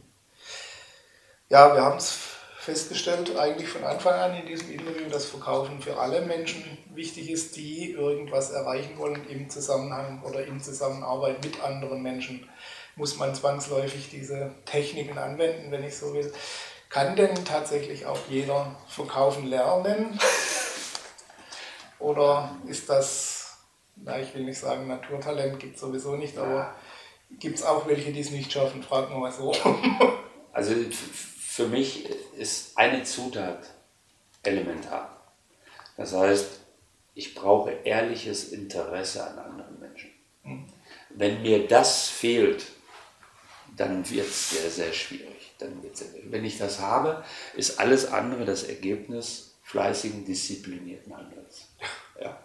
[1.48, 5.98] Ja, wir haben es festgestellt, eigentlich von Anfang an in diesem Interview, dass Verkaufen für
[5.98, 12.02] alle Menschen wichtig ist, die irgendwas erreichen wollen im Zusammenhang oder in Zusammenarbeit mit anderen
[12.02, 12.48] Menschen.
[12.96, 16.32] Muss man zwangsläufig diese Techniken anwenden, wenn ich so will.
[16.94, 20.16] Kann denn tatsächlich auch jeder verkaufen lernen?
[21.98, 23.56] Oder ist das,
[23.96, 26.72] na, ich will nicht sagen, Naturtalent gibt es sowieso nicht, aber
[27.40, 28.80] gibt es auch welche, die es nicht schaffen?
[28.84, 29.52] Frag mal so.
[30.52, 33.74] also für mich ist eine Zutat
[34.44, 35.20] elementar.
[35.96, 36.60] Das heißt,
[37.16, 40.10] ich brauche ehrliches Interesse an anderen Menschen.
[40.44, 40.66] Mhm.
[41.10, 42.66] Wenn mir das fehlt,
[43.76, 45.33] dann wird es sehr, sehr schwierig.
[45.64, 45.80] Dann
[46.30, 47.24] wenn ich das habe,
[47.54, 51.68] ist alles andere das Ergebnis fleißigen, disziplinierten Handelns.
[52.20, 52.38] Ja.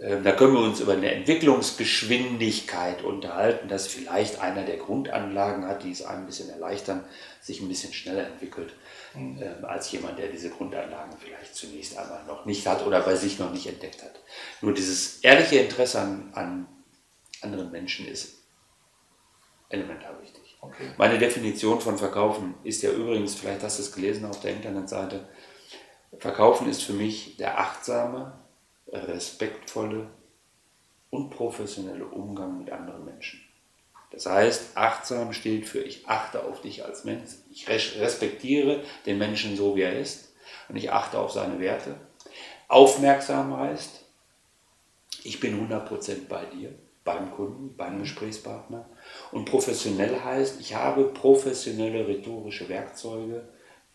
[0.00, 5.84] Ähm, da können wir uns über eine Entwicklungsgeschwindigkeit unterhalten, dass vielleicht einer der Grundanlagen hat,
[5.84, 7.04] die es einem ein bisschen erleichtern,
[7.40, 8.74] sich ein bisschen schneller entwickelt,
[9.14, 9.40] mhm.
[9.40, 13.38] Ähm, als jemand, der diese Grundanlagen vielleicht zunächst einmal noch nicht hat oder bei sich
[13.38, 14.20] noch nicht entdeckt hat.
[14.60, 16.66] Nur dieses ehrliche Interesse an, an
[17.40, 18.38] anderen Menschen ist
[19.68, 20.43] elementar wichtig.
[20.98, 25.28] Meine Definition von Verkaufen ist ja übrigens, vielleicht hast du es gelesen auf der Internetseite,
[26.18, 28.38] Verkaufen ist für mich der achtsame,
[28.92, 30.08] respektvolle
[31.10, 33.40] und professionelle Umgang mit anderen Menschen.
[34.10, 39.56] Das heißt, achtsam steht für ich achte auf dich als Mensch, ich respektiere den Menschen
[39.56, 40.32] so, wie er ist
[40.68, 41.96] und ich achte auf seine Werte.
[42.68, 44.04] Aufmerksam heißt,
[45.24, 48.88] ich bin 100% bei dir, beim Kunden, beim Gesprächspartner.
[49.30, 53.46] Und professionell heißt, ich habe professionelle rhetorische Werkzeuge,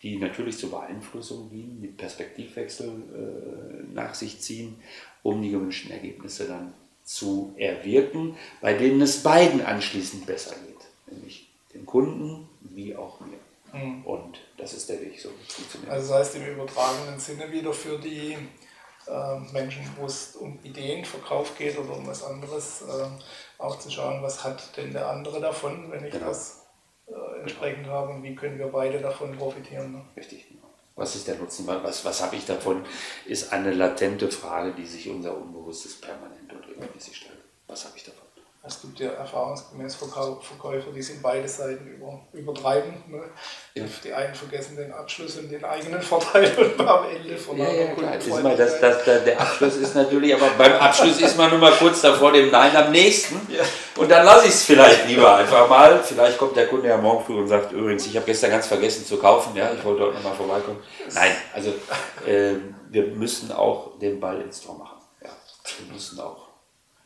[0.02, 4.80] die natürlich zur Beeinflussung dienen, die Perspektivwechsel äh, nach sich ziehen,
[5.22, 6.72] um die gewünschten Ergebnisse dann
[7.04, 13.38] zu erwirken, bei denen es beiden anschließend besser geht, nämlich dem Kunden wie auch mir.
[13.72, 14.04] Mhm.
[14.04, 15.90] Und das ist der Weg, so funktioniert.
[15.90, 18.36] Also das heißt im übertragenen Sinne wieder für die
[19.52, 23.06] Menschen, wo es um Ideenverkauf geht oder um was anderes, äh,
[23.58, 26.26] auch zu schauen, was hat denn der andere davon, wenn ich genau.
[26.26, 26.66] das
[27.06, 29.92] äh, entsprechend haben und wie können wir beide davon profitieren.
[29.92, 30.04] Ne?
[30.16, 30.46] Richtig.
[30.96, 31.66] Was ist der Nutzen?
[31.66, 32.84] Was, was habe ich davon?
[33.24, 37.38] Ist eine latente Frage, die sich unser Unbewusstes permanent und regelmäßig stellt.
[37.66, 38.19] Was habe ich davon?
[38.70, 43.02] Es gibt ja erfahrungsgemäß Verkäufer, die sind beide Seiten über, übertreiben.
[43.08, 43.20] Ne?
[43.74, 43.82] Ja.
[44.04, 47.94] Die einen vergessen den Abschluss und den eigenen Vorteil und am Ende von ja, ja,
[47.94, 48.12] klar.
[48.14, 51.50] Das ist mal, das, das, das, Der Abschluss ist natürlich, aber beim Abschluss ist man
[51.50, 53.40] nur mal kurz davor dem Nein am nächsten.
[53.52, 53.64] Ja.
[53.96, 56.00] Und dann lasse ich es vielleicht lieber einfach mal.
[56.04, 59.04] Vielleicht kommt der Kunde ja morgen früh und sagt, übrigens, ich habe gestern ganz vergessen
[59.04, 60.78] zu kaufen, ja, ich wollte heute nochmal vorbeikommen.
[61.12, 61.70] Nein, also
[62.24, 62.54] äh,
[62.88, 64.98] wir müssen auch den Ball ins Tor machen.
[65.20, 65.30] Ja,
[65.78, 66.49] wir müssen auch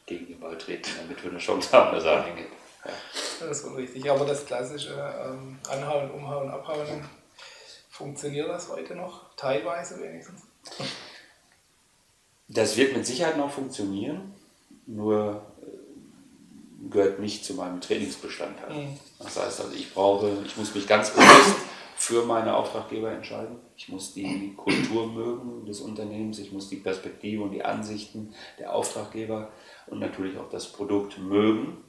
[0.07, 2.49] gegen den Ball treten, damit wir eine Chance haben, dass er reingeht.
[2.85, 2.91] Ja.
[3.41, 4.11] Das ist wohl richtig.
[4.11, 4.93] Aber das klassische
[5.25, 7.09] ähm, Anhauen, Umhauen, Abhauen,
[7.91, 9.35] funktioniert das heute noch?
[9.37, 10.43] Teilweise wenigstens?
[12.49, 14.35] Das wird mit Sicherheit noch funktionieren,
[14.87, 18.75] nur äh, gehört nicht zu meinem Trainingsbestandteil.
[18.75, 18.99] Mhm.
[19.19, 21.57] Das heißt also, ich brauche, ich muss mich ganz bewusst
[22.05, 23.57] für meine Auftraggeber entscheiden.
[23.77, 28.75] Ich muss die Kultur mögen des Unternehmens, ich muss die Perspektive und die Ansichten der
[28.75, 29.51] Auftraggeber
[29.87, 31.83] und natürlich auch das Produkt mögen,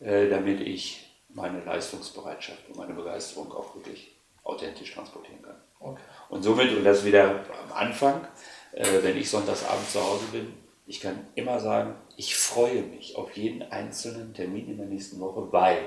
[0.00, 5.56] äh, damit ich meine Leistungsbereitschaft und meine Begeisterung auch wirklich authentisch transportieren kann.
[5.78, 6.00] Okay.
[6.28, 8.26] Und somit, und das wieder am Anfang,
[8.72, 10.52] äh, wenn ich sonntagsabend zu Hause bin,
[10.88, 15.52] ich kann immer sagen, ich freue mich auf jeden einzelnen Termin in der nächsten Woche,
[15.52, 15.78] weil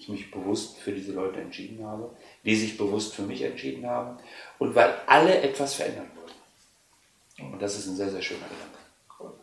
[0.00, 2.10] ich mich bewusst für diese Leute entschieden habe,
[2.44, 4.18] die sich bewusst für mich entschieden haben
[4.58, 7.52] und weil alle etwas verändern wollen.
[7.52, 9.36] Und das ist ein sehr, sehr schöner Gedanke.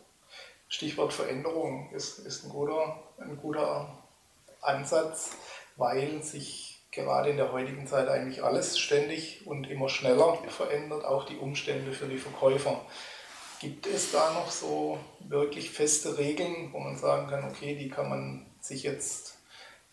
[0.68, 3.98] Stichwort Veränderung ist, ist ein, guter, ein guter
[4.60, 5.30] Ansatz,
[5.76, 11.24] weil sich gerade in der heutigen Zeit eigentlich alles ständig und immer schneller verändert, auch
[11.24, 12.84] die Umstände für die Verkäufer.
[13.60, 18.08] Gibt es da noch so wirklich feste Regeln, wo man sagen kann, okay, die kann
[18.08, 19.37] man sich jetzt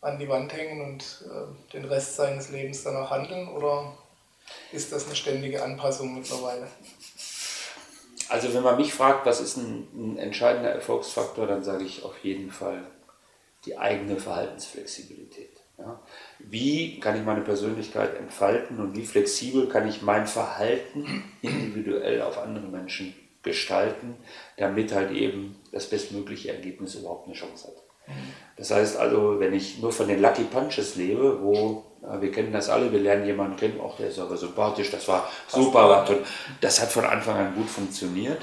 [0.06, 3.48] an die Wand hängen und äh, den Rest seines Lebens danach handeln?
[3.50, 3.94] Oder
[4.72, 6.68] ist das eine ständige Anpassung mittlerweile?
[8.30, 12.18] Also wenn man mich fragt, was ist ein, ein, entscheidender Erfolgsfaktor, dann sage ich auf
[12.24, 12.84] jeden Fall
[13.66, 15.58] die eigene Verhaltensflexibilität.
[15.78, 16.00] Ja?
[16.40, 22.38] Wie kann ich meine Persönlichkeit entfalten und wie flexibel kann ich mein Verhalten individuell auf
[22.38, 24.18] andere Menschen gestalten,
[24.58, 27.85] damit halt eben das bestmögliche Ergebnis überhaupt eine Chance hat.
[28.58, 32.54] Das heißt also, wenn ich nur von den Lucky Punches lebe, wo ja, wir kennen
[32.54, 36.06] das alle, wir lernen jemanden kennen, auch der ist aber sympathisch, das war super
[36.62, 38.42] das hat von Anfang an gut funktioniert.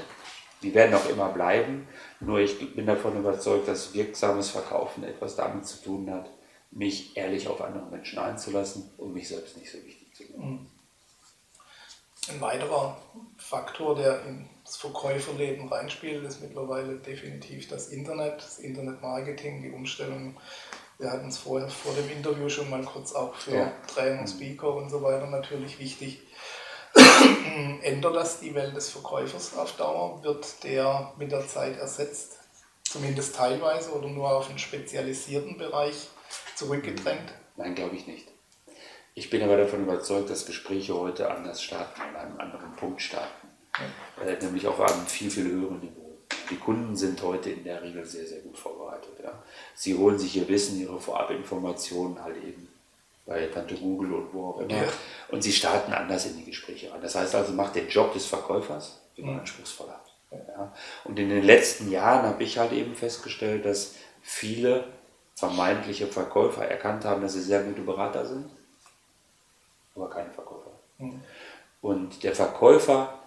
[0.61, 1.87] Die werden auch immer bleiben,
[2.21, 6.29] nur ich bin davon überzeugt, dass wirksames Verkaufen etwas damit zu tun hat,
[6.71, 10.23] mich ehrlich auf andere Menschen einzulassen und mich selbst nicht so wichtig zu.
[10.37, 10.67] Mhm.
[12.29, 12.97] Ein weiterer
[13.37, 14.21] Faktor, der
[14.73, 20.35] ins Verkäuferleben reinspielt, ist mittlerweile definitiv das Internet, das Internetmarketing, die Umstellung.
[20.97, 23.71] Wir hatten es vorher vor dem Interview schon mal kurz auch für ja.
[23.87, 26.21] Trainer, Speaker und so weiter natürlich wichtig.
[27.81, 30.23] Ändert das die Welt des Verkäufers auf Dauer?
[30.23, 32.39] Wird der mit der Zeit ersetzt?
[32.93, 36.09] zumindest teilweise oder nur auf einen spezialisierten Bereich
[36.55, 37.33] zurückgedrängt?
[37.55, 38.27] Nein, glaube ich nicht.
[39.15, 43.42] Ich bin aber davon überzeugt, dass Gespräche heute anders starten, an einem anderen Punkt starten.
[44.23, 46.17] Äh, nämlich auf einem viel, viel höheren Niveau.
[46.49, 49.11] Die Kunden sind heute in der Regel sehr, sehr gut vorbereitet.
[49.23, 49.31] Ja.
[49.75, 52.67] Sie holen sich ihr Wissen, ihre Vorabinformationen halt eben
[53.25, 54.73] bei Tante Google und wo auch immer.
[54.73, 54.83] Ja.
[55.29, 57.01] Und sie starten anders in die Gespräche rein.
[57.01, 59.39] Das heißt also, macht den Job des Verkäufers immer mhm.
[59.39, 59.99] anspruchsvoller.
[60.31, 60.73] Ja.
[61.03, 64.85] Und in den letzten Jahren habe ich halt eben festgestellt, dass viele
[65.35, 68.49] vermeintliche Verkäufer erkannt haben, dass sie sehr gute Berater sind,
[69.95, 70.71] aber keine Verkäufer.
[70.97, 71.21] Mhm.
[71.81, 73.19] Und der Verkäufer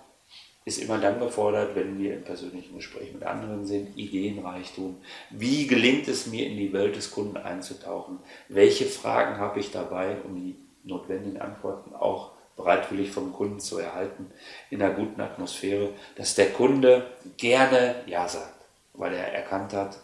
[0.66, 4.96] ist immer dann gefordert, wenn wir im persönlichen Gespräch mit anderen sind, Ideenreichtum.
[5.30, 8.18] Wie gelingt es mir, in die Welt des Kunden einzutauchen?
[8.48, 14.32] Welche Fragen habe ich dabei, um die notwendigen Antworten auch bereitwillig vom Kunden zu erhalten,
[14.70, 19.98] in einer guten Atmosphäre, dass der Kunde gerne Ja sagt, weil er erkannt hat,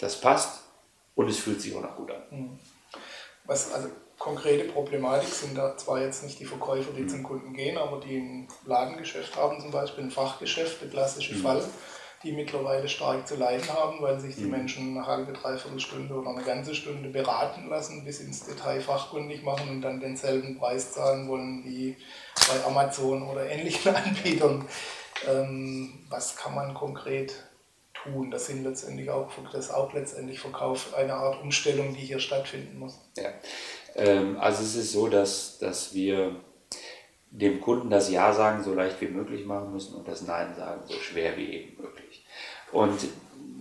[0.00, 0.62] das passt
[1.14, 2.22] und es fühlt sich auch noch gut an.
[2.30, 2.58] Mhm.
[3.44, 7.08] Was, also konkrete Problematik sind da zwar jetzt nicht die Verkäufer, die mhm.
[7.08, 11.42] zum Kunden gehen, aber die ein Ladengeschäft haben, zum Beispiel ein Fachgeschäft, der klassische mhm.
[11.42, 11.64] Fall,
[12.22, 14.50] die mittlerweile stark zu leiden haben, weil sich die mhm.
[14.50, 19.42] Menschen eine halbe, dreiviertel Stunde oder eine ganze Stunde beraten lassen, bis ins Detail fachkundig
[19.42, 21.96] machen und dann denselben Preis zahlen wollen wie
[22.48, 24.66] bei Amazon oder ähnlichen Anbietern.
[25.28, 27.44] Ähm, was kann man konkret
[27.92, 28.30] tun?
[28.30, 33.00] Das sind letztendlich auch, das auch letztendlich Verkauf, eine Art Umstellung, die hier stattfinden muss.
[33.16, 33.30] Ja.
[33.96, 36.36] Ähm, also es ist so, dass, dass wir
[37.30, 40.82] dem Kunden das Ja sagen so leicht wie möglich machen müssen und das Nein sagen
[40.86, 42.24] so schwer wie eben möglich.
[42.70, 43.00] Und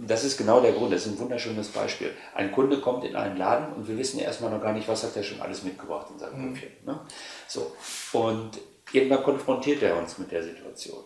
[0.08, 2.12] das ist genau der Grund, das ist ein wunderschönes Beispiel.
[2.34, 5.04] Ein Kunde kommt in einen Laden und wir wissen ja erstmal noch gar nicht, was
[5.04, 6.54] hat er schon alles mitgebracht in seinem mhm.
[6.54, 6.72] Köpfchen.
[6.86, 7.00] Ne?
[7.48, 7.72] So.
[8.13, 8.60] Und
[8.91, 11.04] irgendwann konfrontiert er uns mit der Situation.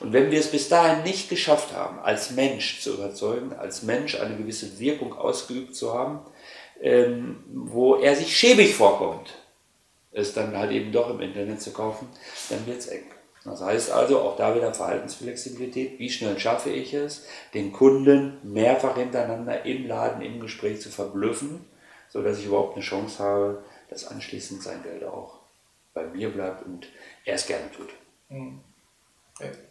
[0.00, 4.18] Und wenn wir es bis dahin nicht geschafft haben, als Mensch zu überzeugen, als Mensch
[4.18, 6.20] eine gewisse Wirkung ausgeübt zu haben,
[6.80, 9.34] ähm, wo er sich schäbig vorkommt,
[10.12, 12.08] es dann halt eben doch im Internet zu kaufen,
[12.48, 13.04] dann wird es eng.
[13.44, 15.98] Das heißt also, auch da wieder Verhaltensflexibilität.
[15.98, 21.64] Wie schnell schaffe ich es, den Kunden mehrfach hintereinander im Laden, im Gespräch zu verblüffen,
[22.10, 25.38] sodass ich überhaupt eine Chance habe, dass anschließend sein Geld auch
[25.94, 26.88] bei mir bleibt und
[27.24, 27.88] er es gerne tut.
[28.28, 28.60] Mhm.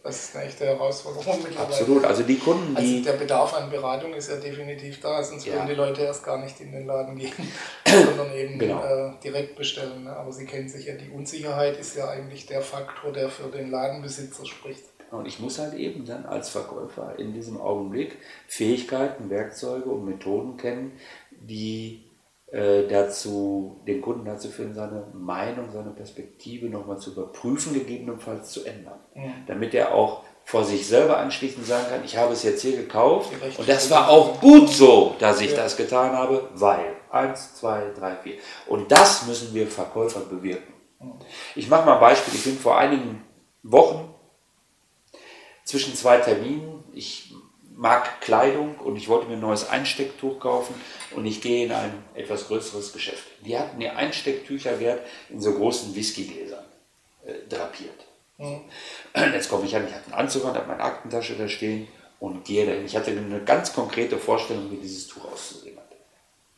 [0.04, 1.68] Das ist eine echte Herausforderung mittlerweile.
[1.68, 2.98] Absolut, also die Kunden, also die...
[2.98, 5.54] Also der Bedarf an Beratung ist ja definitiv da, sonst ja.
[5.54, 7.34] würden die Leute erst gar nicht in den Laden gehen,
[7.86, 8.84] sondern eben genau.
[8.84, 10.06] äh, direkt bestellen.
[10.06, 10.16] Ne?
[10.16, 13.72] Aber sie kennen sich ja, die Unsicherheit ist ja eigentlich der Faktor, der für den
[13.72, 14.84] Ladenbesitzer spricht.
[15.12, 20.58] Und ich muss halt eben dann als Verkäufer in diesem Augenblick Fähigkeiten, Werkzeuge und Methoden
[20.58, 20.92] kennen,
[21.32, 22.09] die
[22.52, 29.00] dazu, den Kunden dazu führen, seine Meinung, seine Perspektive nochmal zu überprüfen, gegebenenfalls zu ändern.
[29.14, 29.22] Ja.
[29.46, 33.32] Damit er auch vor sich selber anschließend sagen kann, ich habe es jetzt hier gekauft
[33.58, 35.58] und das war auch gut so, dass ich ja.
[35.58, 38.36] das getan habe, weil eins, zwei, drei, vier.
[38.66, 40.74] Und das müssen wir Verkäufer bewirken.
[41.56, 42.34] Ich mache mal ein Beispiel.
[42.34, 43.24] Ich bin vor einigen
[43.62, 44.14] Wochen
[45.64, 47.29] zwischen zwei Terminen, ich
[47.80, 50.76] mag Kleidung und ich wollte mir ein neues Einstecktuch kaufen
[51.16, 53.24] und ich gehe in ein etwas größeres Geschäft.
[53.46, 54.74] Die hatten mir Einstecktücher
[55.30, 56.66] in so großen Whiskygläsern
[57.26, 58.06] äh, drapiert.
[58.38, 58.64] Mhm.
[59.34, 61.88] Jetzt komme ich an, ich habe einen Anzug an, habe meine Aktentasche da stehen
[62.20, 62.86] und gehe dahin.
[62.86, 65.88] Ich hatte eine ganz konkrete Vorstellung, wie dieses Tuch auszusehen hat.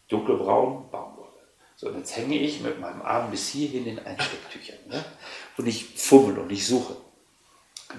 [0.09, 1.29] Dunkelbraun, Baumwolle.
[1.75, 4.79] So, und jetzt hänge ich mit meinem Arm bis hierhin in Einstecktüchern.
[4.89, 5.05] Ne?
[5.55, 6.95] Und ich fummel und ich suche.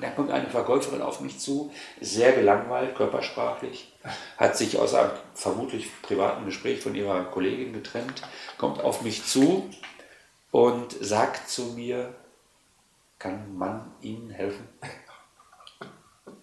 [0.00, 3.92] Dann kommt eine Verkäuferin auf mich zu, sehr gelangweilt, körpersprachlich,
[4.36, 8.22] hat sich aus einem vermutlich privaten Gespräch von ihrer Kollegin getrennt,
[8.58, 9.68] kommt auf mich zu
[10.50, 12.14] und sagt zu mir,
[13.18, 14.68] kann man Ihnen helfen?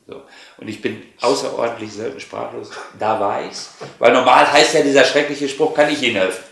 [0.08, 0.24] So.
[0.58, 2.72] Und ich bin außerordentlich selten sprachlos.
[2.98, 3.76] Da war ich's.
[4.00, 6.44] Weil normal heißt ja dieser schreckliche Spruch, kann ich Ihnen helfen?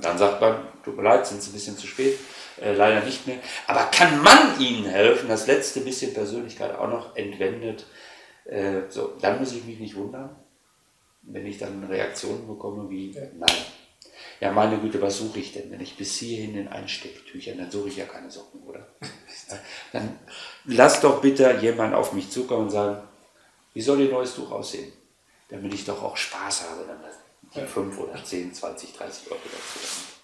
[0.00, 2.18] Dann sagt man, tut mir leid, sind Sie ein bisschen zu spät
[2.60, 3.38] äh, leider nicht mehr.
[3.66, 7.86] Aber kann man ihnen helfen, das letzte bisschen Persönlichkeit auch noch entwendet,
[8.44, 10.36] äh, so, dann muss ich mich nicht wundern,
[11.22, 13.22] wenn ich dann Reaktionen bekomme wie, ja.
[13.38, 13.56] nein.
[14.40, 15.70] Ja, meine Güte, was suche ich denn?
[15.70, 18.86] Wenn ich bis hierhin in Einstecktüchern, dann suche ich ja keine Socken, oder?
[19.92, 20.18] dann
[20.64, 23.06] lass doch bitte jemand auf mich zukommen und sagen,
[23.74, 24.92] wie soll Ihr neues Tuch aussehen?
[25.50, 27.00] Damit ich doch auch Spaß habe, dann
[27.54, 30.19] die 5 oder 10, 20, 30 Euro dazu.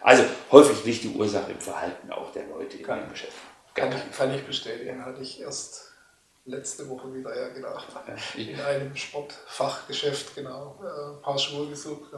[0.00, 3.36] Also häufig liegt die Ursache im Verhalten auch der Leute in dem Geschäft.
[3.74, 5.92] Kann ich, kann ich bestätigen, hatte ich erst
[6.44, 7.86] letzte Woche wieder ja gedacht.
[8.36, 12.10] In einem Sportfachgeschäft, genau, ein äh, paar Schuhe gesucht.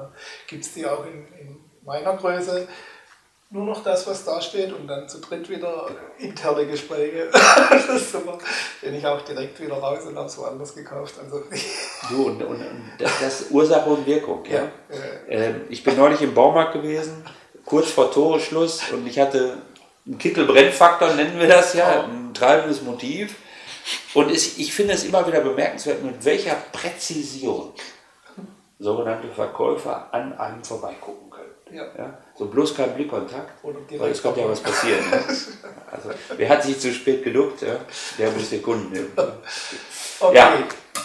[0.46, 2.68] Gibt es die auch in, in, meiner Größe?
[3.52, 5.86] Nur noch das, was da steht und dann zu dritt wieder
[6.18, 7.28] interne Gespräche.
[7.70, 8.38] das ist super.
[8.80, 11.14] Bin ich auch direkt wieder raus und habe es woanders gekauft.
[11.22, 11.42] Also
[12.08, 12.64] du, und, und,
[12.98, 14.42] das, das Ursache und Wirkung.
[14.46, 14.62] Ja?
[14.88, 14.96] ja.
[15.28, 17.24] Äh, ich bin neulich im Baumarkt gewesen,
[17.66, 19.58] kurz vor Toreschluss und ich hatte
[20.06, 23.36] einen Kittelbrennfaktor, nennen wir das ja, ein treibendes Motiv.
[24.14, 27.72] Und es, ich finde es immer wieder bemerkenswert, mit welcher Präzision
[28.78, 31.32] sogenannte Verkäufer an einem vorbeigucken.
[31.72, 31.85] Ja.
[31.96, 32.18] ja.
[32.37, 35.08] So bloß kein Blickkontakt, weil es kommt ja was passieren.
[35.11, 35.24] Ne?
[35.90, 37.76] Also, wer hat sich zu spät geduckt, ja?
[38.18, 39.12] der muss den Kunden nehmen.
[40.20, 40.58] Okay, ja.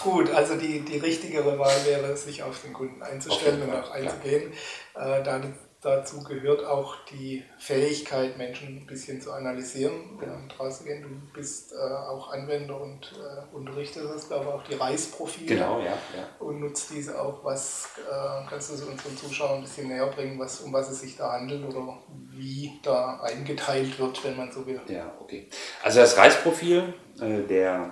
[0.04, 0.30] gut.
[0.32, 4.52] Also die, die richtigere Wahl wäre, sich auf den Kunden einzustellen und auch einzugehen.
[4.96, 5.42] Äh, da
[5.88, 11.02] dazu gehört auch die Fähigkeit, Menschen ein bisschen zu analysieren und rauszugehen.
[11.02, 15.56] Du bist äh, auch Anwender und äh, unterrichtest, glaube ich, auch die Reisprofile.
[15.56, 16.28] Genau, ja, ja.
[16.40, 17.44] Und nutzt diese auch.
[17.44, 21.16] Was äh, kannst du unseren Zuschauern ein bisschen näher bringen, was, um was es sich
[21.16, 21.98] da handelt oder
[22.32, 24.82] wie da eingeteilt wird, wenn man so will?
[24.88, 25.48] Ja, okay.
[25.84, 27.92] Also das Reisprofil, äh, der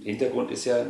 [0.00, 0.86] Hintergrund ist ja,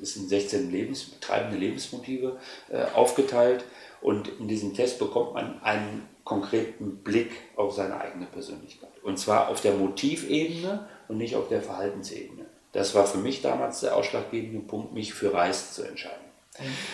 [0.00, 2.38] es sind 16 Lebens, treibende Lebensmotive
[2.70, 3.64] äh, aufgeteilt
[4.00, 8.90] und in diesem Test bekommt man einen konkreten Blick auf seine eigene Persönlichkeit.
[9.02, 12.46] Und zwar auf der Motivebene und nicht auf der Verhaltensebene.
[12.72, 16.26] Das war für mich damals der ausschlaggebende Punkt, mich für Reis zu entscheiden.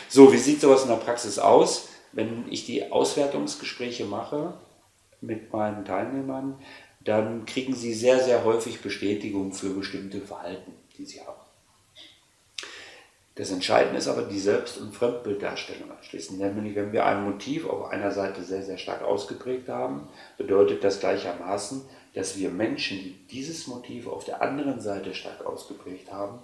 [0.08, 1.88] So, wie sieht sowas in der Praxis aus?
[2.12, 4.54] Wenn ich die Auswertungsgespräche mache
[5.20, 6.58] mit meinen Teilnehmern,
[7.00, 11.40] dann kriegen sie sehr, sehr häufig Bestätigung für bestimmte Verhalten, die sie haben.
[13.34, 16.38] Das Entscheidende ist aber die Selbst- und Fremdbilddarstellung anschließend.
[16.38, 21.00] Nämlich, wenn wir ein Motiv auf einer Seite sehr, sehr stark ausgeprägt haben, bedeutet das
[21.00, 21.82] gleichermaßen,
[22.14, 26.40] dass wir Menschen, die dieses Motiv auf der anderen Seite stark ausgeprägt haben,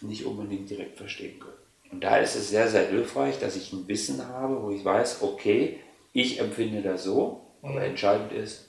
[0.00, 1.54] nicht unbedingt direkt verstehen können.
[1.92, 5.22] Und da ist es sehr, sehr hilfreich, dass ich ein Wissen habe, wo ich weiß,
[5.22, 5.78] okay,
[6.12, 7.82] ich empfinde das so, aber mhm.
[7.82, 8.68] entscheidend ist,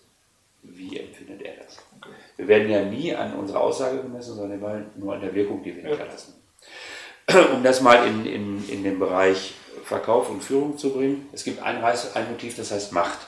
[0.61, 1.77] wie empfindet er das.
[2.37, 5.75] Wir werden ja nie an unserer Aussage gemessen, sondern immer nur an der Wirkung, die
[5.75, 6.40] wir hinterlassen
[7.53, 11.27] um das mal in, in, in den Bereich Verkauf und Führung zu bringen.
[11.33, 13.19] Es gibt ein, ein Motiv, das heißt Macht.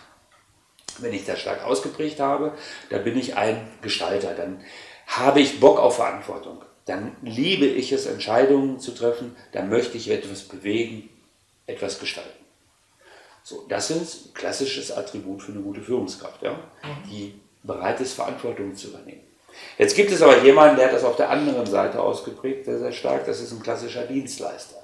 [1.00, 2.54] Wenn ich das stark ausgeprägt habe,
[2.90, 4.62] dann bin ich ein Gestalter, dann
[5.08, 10.10] habe ich Bock auf Verantwortung, dann liebe ich es, Entscheidungen zu treffen, dann möchte ich
[10.10, 11.10] etwas bewegen,
[11.66, 12.44] etwas gestalten.
[13.44, 16.58] So, das ist ein klassisches Attribut für eine gute Führungskraft, ja?
[17.10, 19.24] die bereit ist, Verantwortung zu übernehmen.
[19.78, 22.92] Jetzt gibt es aber jemanden, der hat das auf der anderen Seite ausgeprägt, sehr, sehr
[22.92, 23.26] stark.
[23.26, 24.78] Das ist ein klassischer Dienstleister.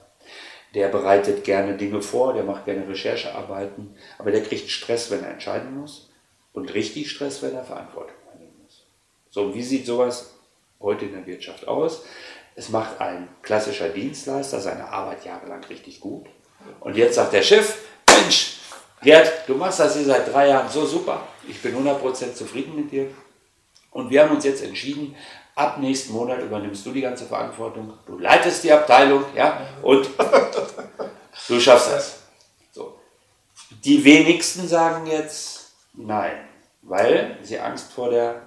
[0.76, 5.32] Der bereitet gerne Dinge vor, der macht gerne Recherchearbeiten, aber der kriegt Stress, wenn er
[5.32, 6.12] entscheiden muss
[6.54, 8.86] und richtig Stress, wenn er Verantwortung übernehmen muss.
[9.32, 10.34] So, wie sieht sowas
[10.80, 12.04] heute in der Wirtschaft aus?
[12.56, 16.28] Es macht ein klassischer Dienstleister seine Arbeit jahrelang richtig gut.
[16.82, 17.78] Und jetzt sagt der Chef,
[18.08, 18.60] Mensch,
[19.02, 21.22] Gerd, du machst das hier seit drei Jahren so super.
[21.48, 23.08] Ich bin 100% zufrieden mit dir.
[24.00, 25.16] Und wir haben uns jetzt entschieden,
[25.56, 30.10] ab nächsten Monat übernimmst du die ganze Verantwortung, du leitest die Abteilung, ja, und
[31.48, 32.20] du schaffst das.
[32.72, 32.98] So.
[33.84, 36.38] Die wenigsten sagen jetzt nein,
[36.82, 38.42] weil sie Angst vor der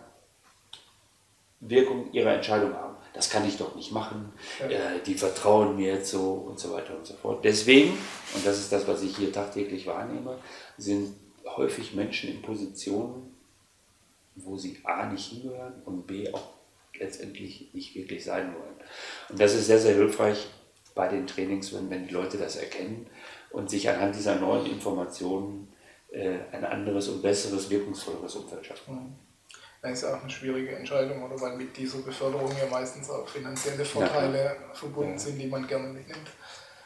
[1.61, 2.97] Wirkung ihrer Entscheidung haben.
[3.12, 6.97] Das kann ich doch nicht machen, äh, die vertrauen mir jetzt so und so weiter
[6.97, 7.45] und so fort.
[7.45, 7.91] Deswegen,
[8.35, 10.38] und das ist das, was ich hier tagtäglich wahrnehme,
[10.79, 13.32] sind häufig Menschen in Positionen,
[14.35, 16.51] wo sie A nicht hingehören und B auch
[16.99, 18.77] letztendlich nicht wirklich sein wollen.
[19.29, 20.49] Und das ist sehr, sehr hilfreich
[20.95, 23.07] bei den Trainings, wenn, wenn die Leute das erkennen
[23.51, 25.73] und sich anhand dieser neuen Informationen
[26.11, 28.95] äh, ein anderes und besseres, wirkungsvolleres Umfeld schaffen.
[28.95, 29.12] Mhm.
[29.81, 33.85] Das ist auch eine schwierige Entscheidung, oder weil mit dieser Beförderung ja meistens auch finanzielle
[33.85, 35.18] Vorteile ja, verbunden ja.
[35.18, 36.31] sind, die man gerne mitnimmt.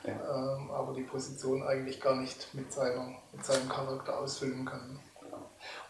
[0.05, 0.13] Ja.
[0.13, 4.99] Ähm, aber die Position eigentlich gar nicht mit, seiner, mit seinem Charakter ausfüllen kann.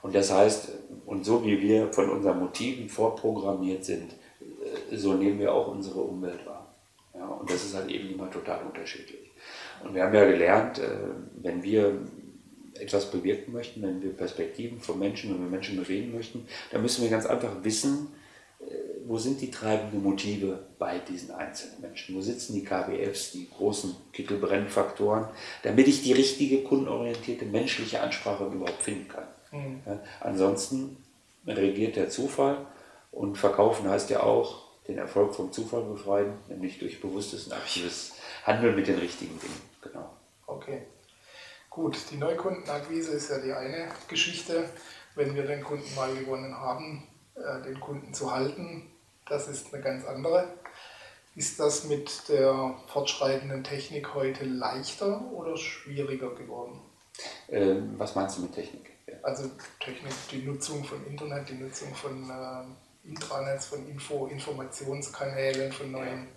[0.07, 0.69] Und das heißt,
[1.05, 4.12] und so wie wir von unseren Motiven vorprogrammiert sind,
[4.92, 6.73] äh, so nehmen wir auch unsere Umwelt wahr.
[7.12, 9.33] Ja, und das ist halt eben immer total unterschiedlich.
[9.83, 10.90] Und wir haben ja gelernt, äh,
[11.42, 12.03] wenn wir
[12.79, 17.03] etwas bewirken möchten, wenn wir Perspektiven von Menschen, wenn wir Menschen bewegen möchten, dann müssen
[17.03, 18.07] wir ganz einfach wissen,
[18.61, 18.64] äh,
[19.07, 22.14] wo sind die treibenden Motive bei diesen einzelnen Menschen?
[22.14, 25.27] Wo sitzen die KBFs, die großen Kittelbrennfaktoren,
[25.64, 29.27] damit ich die richtige kundenorientierte menschliche Ansprache überhaupt finden kann?
[29.57, 29.83] Mhm.
[29.87, 30.97] Ja, ansonsten
[31.47, 32.66] regiert der Zufall
[33.12, 38.14] und verkaufen heißt ja auch den Erfolg vom Zufall befreien, nämlich durch bewusstes und aktives
[38.45, 39.61] Handeln mit den richtigen Dingen.
[39.83, 40.11] Genau.
[40.47, 40.83] Okay.
[41.70, 44.68] Gut, die Neukundenakquise ist ja die eine Geschichte.
[45.14, 48.91] Wenn wir den Kunden mal gewonnen haben, äh, den Kunden zu halten,
[49.28, 50.49] das ist eine ganz andere.
[51.35, 56.81] Ist das mit der fortschreitenden Technik heute leichter oder schwieriger geworden?
[57.49, 58.95] Ähm, was meinst du mit Technik?
[59.23, 65.93] Also Technik, die Nutzung von Internet, die Nutzung von äh, Intranets, von Info, Informationskanälen, von
[65.93, 66.29] neuen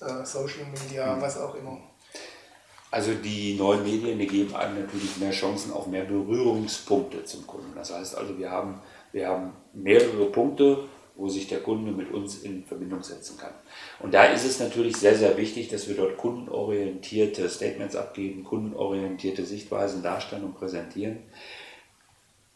[0.00, 1.20] äh, Social Media, mhm.
[1.22, 1.78] was auch immer.
[2.90, 7.72] Also die neuen Medien, die geben einem natürlich mehr Chancen auf mehr Berührungspunkte zum Kunden.
[7.74, 8.80] Das heißt also, wir haben,
[9.12, 10.84] wir haben mehrere Punkte,
[11.16, 13.54] wo sich der Kunde mit uns in Verbindung setzen kann.
[14.00, 19.44] Und da ist es natürlich sehr, sehr wichtig, dass wir dort kundenorientierte Statements abgeben, kundenorientierte
[19.44, 21.18] Sichtweisen darstellen und präsentieren.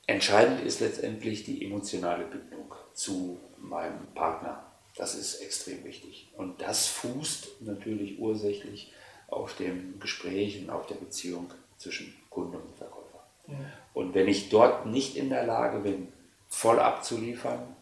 [0.09, 4.65] Entscheidend ist letztendlich die emotionale Bindung zu meinem Partner.
[4.97, 6.31] Das ist extrem wichtig.
[6.35, 8.91] Und das fußt natürlich ursächlich
[9.29, 13.23] auf dem Gespräch und auf der Beziehung zwischen Kunde und Verkäufer.
[13.49, 13.55] Ja.
[13.93, 16.09] Und wenn ich dort nicht in der Lage bin,
[16.49, 17.77] voll abzuliefern,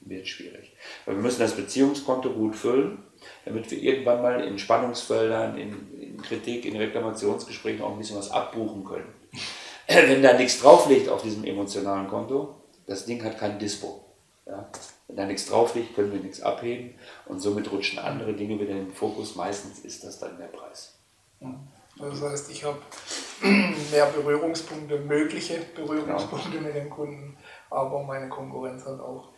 [0.00, 0.72] wird es schwierig.
[1.06, 2.98] wir müssen das Beziehungskonto gut füllen,
[3.44, 8.32] damit wir irgendwann mal in Spannungsfeldern, in, in Kritik, in Reklamationsgesprächen auch ein bisschen was
[8.32, 9.14] abbuchen können.
[9.88, 12.54] Wenn da nichts drauf liegt auf diesem emotionalen Konto,
[12.86, 14.04] das Ding hat kein Dispo.
[14.46, 14.68] Ja?
[15.08, 16.94] Wenn da nichts drauf liegt, können wir nichts abheben
[17.26, 19.36] und somit rutschen andere Dinge wieder in den Fokus.
[19.36, 20.94] Meistens ist das dann der Preis.
[21.98, 22.78] Das heißt, ich habe
[23.90, 26.62] mehr Berührungspunkte, mögliche Berührungspunkte genau.
[26.62, 27.36] mit dem Kunden,
[27.70, 29.28] aber meine Konkurrenz hat auch.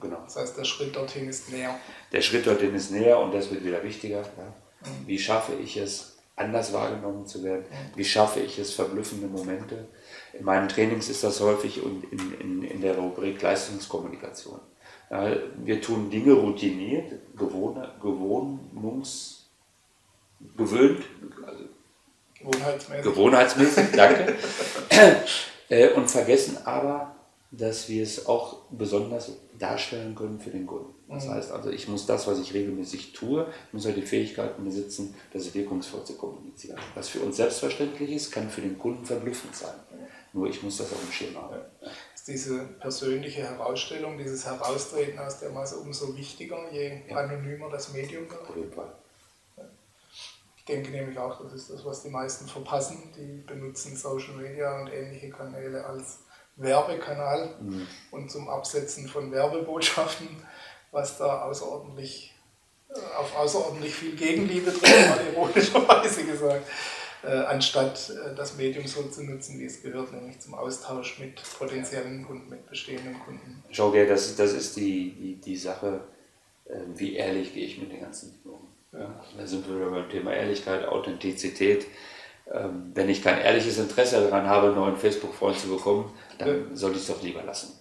[0.00, 0.18] Genau.
[0.24, 1.78] Das heißt, der Schritt dorthin ist näher.
[2.12, 4.18] Der Schritt dorthin ist näher und das wird wieder wichtiger.
[4.18, 4.90] Ja.
[4.90, 5.06] Mhm.
[5.06, 7.66] Wie schaffe ich es, anders wahrgenommen zu werden?
[7.70, 7.96] Mhm.
[7.96, 9.86] Wie schaffe ich es, verblüffende Momente?
[10.38, 12.02] In meinen Trainings ist das häufig in,
[12.40, 14.60] in, in der Rubrik Leistungskommunikation.
[15.08, 19.46] Wir tun Dinge routiniert, gewohn, gewohnungs,
[20.56, 21.04] gewöhnt,
[21.46, 21.64] also
[22.40, 24.34] gewohnheitsmäßig, gewohnheitsmäßig danke,
[25.68, 27.14] äh, und vergessen aber,
[27.52, 30.92] dass wir es auch besonders darstellen können für den Kunden.
[31.08, 31.30] Das mhm.
[31.30, 35.54] heißt also, ich muss das, was ich regelmäßig tue, muss halt die Fähigkeiten besitzen, das
[35.54, 36.78] wirkungsvoll zu kommunizieren.
[36.94, 39.74] Was für uns selbstverständlich ist, kann für den Kunden verblüffend sein.
[40.36, 41.54] Nur ich muss das auf dem Schirm haben.
[41.54, 41.90] Ja
[42.26, 47.16] diese persönliche Herausstellung, dieses Heraustreten aus der Masse umso wichtiger, je ja.
[47.16, 48.48] anonymer das Medium wird.
[48.48, 48.92] Auf jeden Fall.
[50.56, 53.12] Ich denke nämlich auch, das ist das, was die meisten verpassen.
[53.16, 56.18] Die benutzen Social Media und ähnliche Kanäle als
[56.56, 57.86] Werbekanal mhm.
[58.10, 60.28] und zum Absetzen von Werbebotschaften,
[60.90, 62.34] was da außerordentlich
[62.88, 66.66] äh, auf außerordentlich viel Gegenliebe drin war, ironischerweise gesagt
[67.28, 72.26] anstatt äh, das Medium so zu nutzen, wie es gehört, nämlich zum Austausch mit potenziellen
[72.26, 73.62] Kunden, mit bestehenden Kunden.
[73.70, 76.00] Schau, dir, das, das ist die, die, die Sache,
[76.66, 78.68] äh, wie ehrlich gehe ich mit den ganzen Dingen um.
[78.92, 79.20] Ja.
[79.36, 81.86] Da sind wir beim Thema Ehrlichkeit, Authentizität.
[82.52, 86.76] Ähm, wenn ich kein ehrliches Interesse daran habe, einen neuen Facebook-Freund zu bekommen, dann ja.
[86.76, 87.72] sollte ich es doch lieber lassen.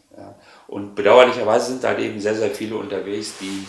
[0.67, 3.65] Und bedauerlicherweise sind da eben sehr, sehr viele unterwegs, die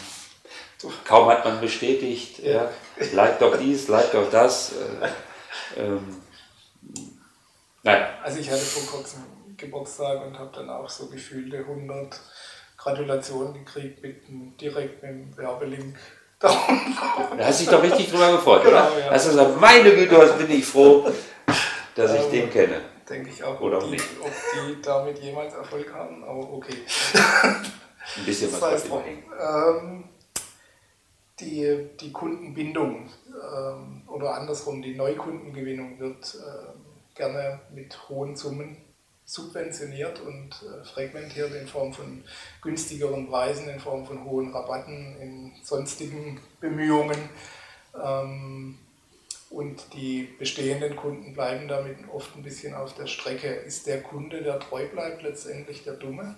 [1.05, 2.71] kaum hat man bestätigt, ja.
[3.13, 4.73] like doch dies, like doch das.
[5.77, 6.17] Ähm,
[7.83, 8.09] naja.
[8.23, 9.23] Also ich hatte vor kurzem
[9.57, 12.21] Geburtstag und habe dann auch so gefühlte 100
[12.77, 15.97] Gratulationen gekriegt mit einem, direkt mit einem Werbelink.
[17.39, 18.99] Da hast du dich doch richtig drüber gefreut, genau, oder?
[18.99, 19.11] Ja.
[19.11, 21.11] Hast du gesagt, meine Güte, bin ich froh,
[21.95, 22.81] dass ich ähm, den kenne.
[23.09, 26.77] Denke ich auch, oder ob, die, ob die damit jemals Erfolg haben, aber okay.
[27.15, 30.05] Ein bisschen was das heißt, ähm,
[31.41, 38.77] die, die Kundenbindung ähm, oder andersrum, die Neukundengewinnung wird äh, gerne mit hohen Summen
[39.27, 42.23] subventioniert und äh, fragmentiert in Form von
[42.63, 47.29] günstigeren Preisen, in Form von hohen Rabatten, in sonstigen Bemühungen.
[48.03, 48.79] Ähm,
[49.51, 53.49] und die bestehenden Kunden bleiben damit oft ein bisschen auf der Strecke.
[53.49, 56.35] Ist der Kunde, der treu bleibt, letztendlich der Dumme?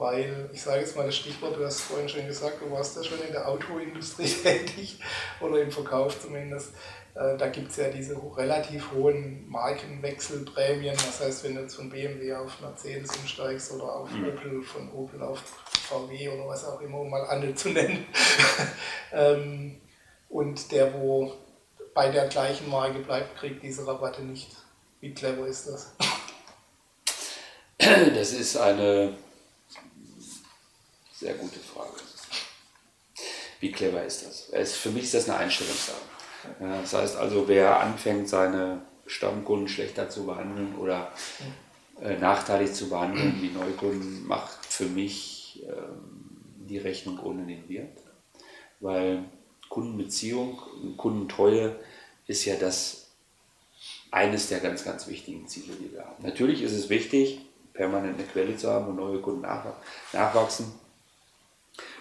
[0.00, 3.04] Weil, ich sage jetzt mal das Stichwort, du hast vorhin schon gesagt, du warst ja
[3.04, 4.98] schon in der Autoindustrie tätig
[5.40, 6.70] oder im Verkauf zumindest.
[7.14, 10.94] Äh, da gibt es ja diese relativ hohen Markenwechselprämien.
[10.94, 14.28] Das heißt, wenn du jetzt von BMW auf Mercedes umsteigst oder auf mhm.
[14.28, 15.42] Opel, von Opel auf
[15.88, 18.06] VW oder was auch immer, um mal andere zu nennen.
[19.12, 19.80] Ähm,
[20.30, 21.34] und der, wo
[21.92, 24.56] bei der gleichen Marke bleibt, kriegt diese Rabatte nicht.
[25.00, 25.94] Wie clever ist das?
[27.78, 29.14] Das ist eine
[31.20, 32.00] sehr gute Frage.
[33.60, 34.72] Wie clever ist das?
[34.72, 36.00] Für mich ist das eine Einstellungssache.
[36.58, 41.12] Das heißt also, wer anfängt, seine Stammkunden schlechter zu behandeln oder
[42.00, 47.98] äh, nachteilig zu behandeln wie Neukunden, macht für mich ähm, die Rechnung ohne den Wert.
[48.80, 49.24] Weil
[49.68, 50.58] Kundenbeziehung,
[50.96, 51.76] Kundentreue
[52.26, 53.10] ist ja das
[54.10, 56.22] eines der ganz, ganz wichtigen Ziele, die wir haben.
[56.22, 57.40] Natürlich ist es wichtig,
[57.74, 60.72] permanent eine Quelle zu haben, wo neue Kunden nachwachsen.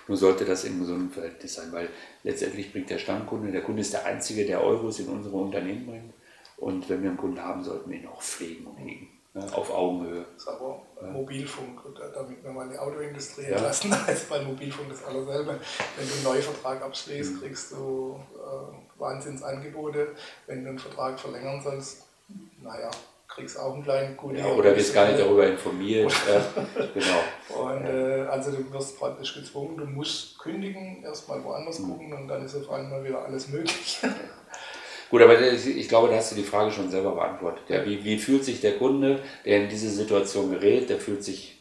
[0.10, 1.88] Nur sollte das in gesundem Verhältnis sein, weil
[2.24, 6.14] letztendlich bringt der Stammkunde, der Kunde ist der Einzige, der Euros in unsere Unternehmen bringt.
[6.58, 9.08] Und wenn wir einen Kunden haben, sollten wir ihn auch pflegen und hegen.
[9.36, 10.26] Ne, auf Augenhöhe.
[10.34, 10.82] Das ist aber
[11.14, 11.82] Mobilfunk,
[12.16, 13.50] damit wir mal die Autoindustrie ja.
[13.50, 15.60] entlassen, als bei Mobilfunk das allerselbe.
[15.96, 17.42] Wenn du einen Neuvertrag abschließt, mhm.
[17.42, 20.16] kriegst du äh, Wahnsinnsangebote.
[20.48, 22.08] Wenn du einen Vertrag verlängern sollst,
[22.64, 22.90] naja,
[23.30, 24.38] kriegst auch einen kleinen guten.
[24.38, 26.12] Ja, oder bist gar nicht darüber informiert.
[26.94, 27.64] genau.
[27.64, 31.92] Und äh, also du wirst praktisch gezwungen, du musst kündigen, erstmal woanders mhm.
[31.92, 34.00] gucken und dann ist auf einmal wieder alles möglich.
[35.10, 37.64] Gut, aber ich glaube, da hast du die Frage schon selber beantwortet.
[37.68, 41.59] Ja, wie, wie fühlt sich der Kunde, der in diese Situation gerät, der fühlt sich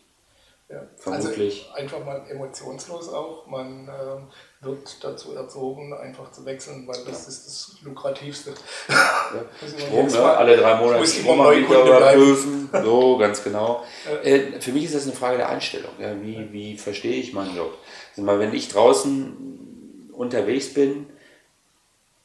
[0.71, 0.83] ja.
[0.97, 1.67] Vermutlich.
[1.73, 3.47] Also einfach mal emotionslos auch.
[3.47, 7.29] Man äh, wird dazu erzogen, einfach zu wechseln, weil das ja.
[7.29, 8.53] ist das Lukrativste.
[8.89, 9.45] Ja.
[9.79, 10.37] Strom, ne?
[10.37, 12.69] alle drei Monate Strom wieder überprüfen.
[12.85, 13.83] So, ganz genau.
[14.23, 15.93] Äh, für mich ist das eine Frage der Einstellung.
[15.99, 16.21] Ja?
[16.21, 17.73] Wie, wie verstehe ich meinen Job?
[18.11, 21.07] Also mal, wenn ich draußen unterwegs bin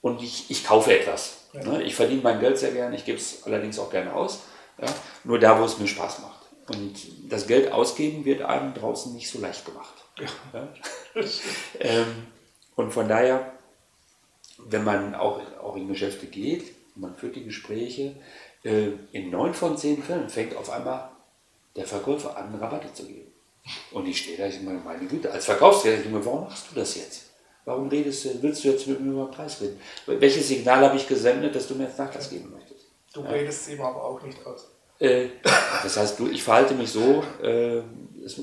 [0.01, 1.47] und ich, ich kaufe etwas.
[1.53, 1.83] Ne?
[1.83, 4.41] Ich verdiene mein Geld sehr gerne, ich gebe es allerdings auch gerne aus.
[5.23, 6.32] Nur da, wo es mir Spaß macht.
[6.67, 6.95] Und
[7.29, 9.93] das Geld ausgeben wird einem draußen nicht so leicht gemacht.
[10.19, 10.67] Ja.
[11.79, 12.27] ähm,
[12.75, 13.51] und von daher,
[14.57, 18.15] wenn man auch, auch in Geschäfte geht, man führt die Gespräche,
[18.63, 21.09] äh, in neun von zehn Fällen fängt auf einmal
[21.75, 23.31] der Verkäufer an, Rabatte zu geben.
[23.91, 25.47] Und ich stehe da, ich meine, meine Güte, als
[26.11, 27.31] meine, warum machst du das jetzt?
[27.65, 29.79] Warum redest du, willst du jetzt mit mir über den Preis reden?
[30.05, 32.87] Welches Signal habe ich gesendet, dass du mir jetzt Nachlass geben möchtest?
[33.13, 33.29] Du ja.
[33.29, 34.72] redest ihm aber auch nicht aus.
[35.03, 35.31] Äh,
[35.83, 37.81] das heißt, du, ich verhalte mich so äh,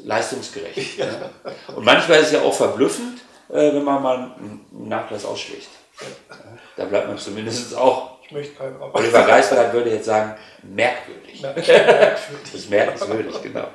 [0.04, 0.76] leistungsgerecht.
[0.98, 1.06] Ja.
[1.06, 1.74] Ja.
[1.74, 5.68] Und manchmal ist es ja auch verblüffend, äh, wenn man mal einen Nachlass ausschlägt.
[6.00, 6.36] Ja.
[6.76, 8.20] Da bleibt man zumindest auch.
[8.24, 8.94] Ich möchte keinen Rabatt.
[8.94, 11.40] Oliver Geisberg würde jetzt sagen, merkwürdig.
[11.42, 12.18] merkwürdig.
[12.44, 13.68] Das ist merkwürdig, genau.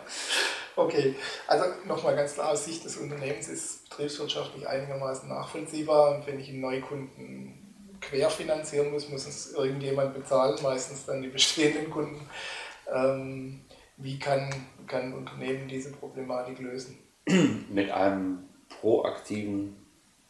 [0.76, 1.16] Okay,
[1.48, 6.16] also nochmal ganz klar aus Sicht des Unternehmens ist betriebswirtschaftlich einigermaßen nachvollziehbar.
[6.16, 11.90] Und wenn ich einen Neukunden querfinanzieren muss, muss es irgendjemand bezahlen, meistens dann die bestehenden
[11.90, 12.30] Kunden.
[12.94, 13.62] Ähm,
[13.98, 14.50] wie kann,
[14.88, 16.98] kann ein Unternehmen diese Problematik lösen?
[17.70, 19.76] Mit einem proaktiven,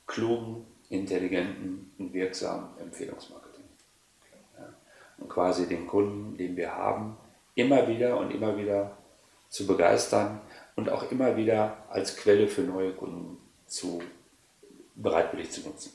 [0.06, 3.64] klugen, intelligenten und wirksamen Empfehlungsmarketing.
[4.58, 4.74] Ja.
[5.18, 7.18] Und quasi den Kunden, den wir haben,
[7.56, 8.98] immer wieder und immer wieder
[9.50, 10.42] zu begeistern
[10.76, 14.02] und auch immer wieder als Quelle für neue Kunden zu,
[14.96, 15.94] bereitwillig zu nutzen.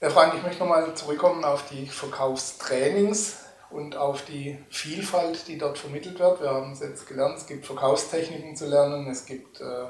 [0.00, 5.78] Herr Frank, ich möchte nochmal zurückkommen auf die Verkaufstrainings und auf die Vielfalt, die dort
[5.78, 6.40] vermittelt wird.
[6.40, 9.86] Wir haben es jetzt gelernt, es gibt Verkaufstechniken zu lernen, es gibt äh,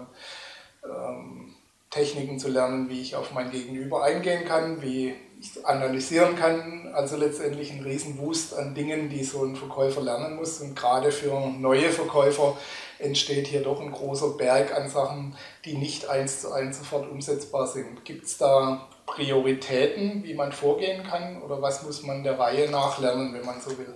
[0.84, 1.54] ähm,
[1.90, 6.90] Techniken zu lernen, wie ich auf mein Gegenüber eingehen kann, wie ich analysieren kann.
[6.92, 10.60] Also letztendlich ein Riesenwust an Dingen, die so ein Verkäufer lernen muss.
[10.60, 12.56] Und gerade für neue Verkäufer
[12.98, 17.66] entsteht hier doch ein großer Berg an Sachen, die nicht eins zu eins sofort umsetzbar
[17.66, 18.04] sind.
[18.04, 22.98] Gibt es da Prioritäten, wie man vorgehen kann oder was muss man der Reihe nach
[23.00, 23.94] lernen, wenn man so will?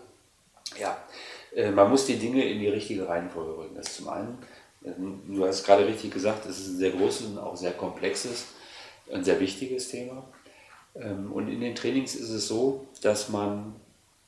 [0.78, 0.96] Ja,
[1.54, 3.74] äh, man muss die Dinge in die richtige Reihenfolge rücken.
[3.74, 4.38] Das ist zum einen,
[4.84, 8.46] ähm, du hast gerade richtig gesagt, es ist ein sehr großes und auch sehr komplexes,
[9.12, 10.28] ein sehr wichtiges Thema.
[10.94, 13.74] Ähm, und in den Trainings ist es so, dass man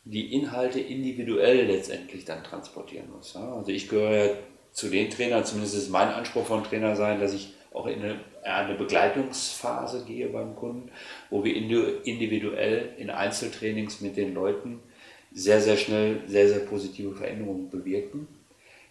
[0.05, 3.37] die Inhalte individuell letztendlich dann transportieren muss.
[3.37, 4.35] Also ich gehöre ja
[4.73, 8.21] zu den Trainern, zumindest ist mein Anspruch von Trainer sein, dass ich auch in eine,
[8.43, 10.91] eine Begleitungsphase gehe beim Kunden,
[11.31, 14.81] wo wir individuell in Einzeltrainings mit den Leuten
[15.33, 18.29] sehr, sehr schnell sehr, sehr positive Veränderungen bewirken.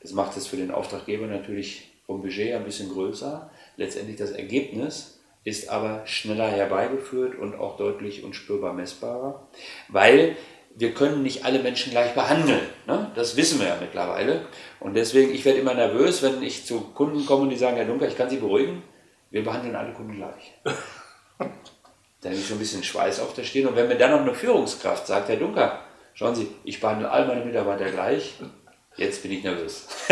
[0.01, 3.51] Das macht es für den Auftraggeber natürlich vom Budget ein bisschen größer.
[3.77, 9.47] Letztendlich das Ergebnis ist aber schneller herbeigeführt und auch deutlich und spürbar messbarer,
[9.87, 10.35] weil
[10.75, 12.61] wir können nicht alle Menschen gleich behandeln.
[12.87, 13.11] Ne?
[13.15, 14.45] Das wissen wir ja mittlerweile.
[14.79, 17.85] Und deswegen, ich werde immer nervös, wenn ich zu Kunden komme und die sagen, Herr
[17.85, 18.83] Dunker, ich kann Sie beruhigen,
[19.29, 20.53] wir behandeln alle Kunden gleich.
[22.21, 23.67] dann ist so ein bisschen Schweiß auf der Stirn.
[23.67, 25.79] Und wenn mir dann noch eine Führungskraft sagt, Herr Dunker,
[26.13, 28.35] schauen Sie, ich behandle all meine Mitarbeiter gleich,
[28.97, 29.87] jetzt bin ich nervös.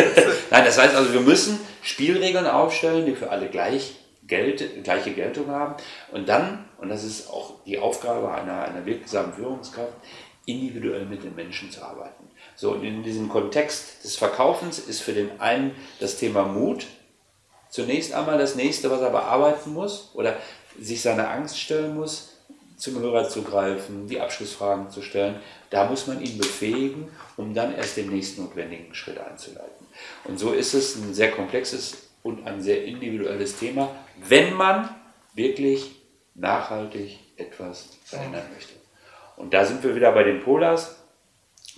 [0.52, 3.96] Nein, das heißt also, wir müssen Spielregeln aufstellen, die für alle gleich
[4.30, 5.76] Geld, gleiche Geltung haben.
[6.12, 9.94] Und dann, und das ist auch die Aufgabe einer, einer wirksamen Führungskraft,
[10.50, 12.24] individuell mit den Menschen zu arbeiten.
[12.56, 16.88] So, und in diesem Kontext des Verkaufens ist für den einen das Thema Mut
[17.70, 20.38] zunächst einmal das nächste, was er bearbeiten muss oder
[20.80, 22.34] sich seiner Angst stellen muss,
[22.78, 25.36] zum Hörer zu greifen, die Abschlussfragen zu stellen.
[25.70, 29.86] Da muss man ihn befähigen, um dann erst den nächsten notwendigen Schritt einzuleiten.
[30.24, 33.94] Und so ist es ein sehr komplexes und ein sehr individuelles Thema,
[34.28, 34.90] wenn man
[35.34, 35.92] wirklich
[36.36, 38.79] nachhaltig etwas verändern möchte.
[39.40, 40.98] Und da sind wir wieder bei den Polars.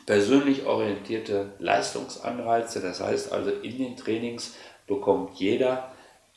[0.08, 4.56] Persönlich orientierte Leistungsanreize, das heißt also in den Trainings
[4.88, 5.92] bekommt jeder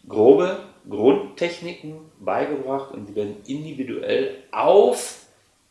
[0.06, 0.58] grobe
[0.88, 5.22] Grundtechniken beigebracht und die werden individuell auf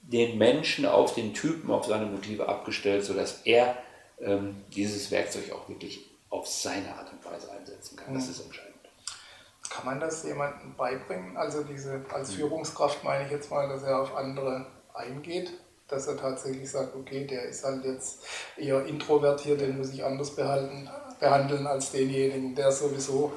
[0.02, 3.78] den Menschen auf den Typen, auf seine Motive abgestellt, sodass er
[4.20, 8.16] ähm, dieses Werkzeug auch wirklich auf seine Art und Weise einsetzen kann.
[8.16, 8.32] Das mhm.
[8.32, 8.74] ist entscheidend.
[9.70, 11.38] Kann man das jemandem beibringen?
[11.38, 12.38] Also diese als mhm.
[12.38, 15.52] Führungskraft meine ich jetzt mal, dass er auf andere eingeht,
[15.88, 18.20] dass er tatsächlich sagt, okay, der ist halt jetzt
[18.58, 20.90] eher introvertiert, den muss ich anders behalten,
[21.20, 23.34] behandeln als denjenigen, der sowieso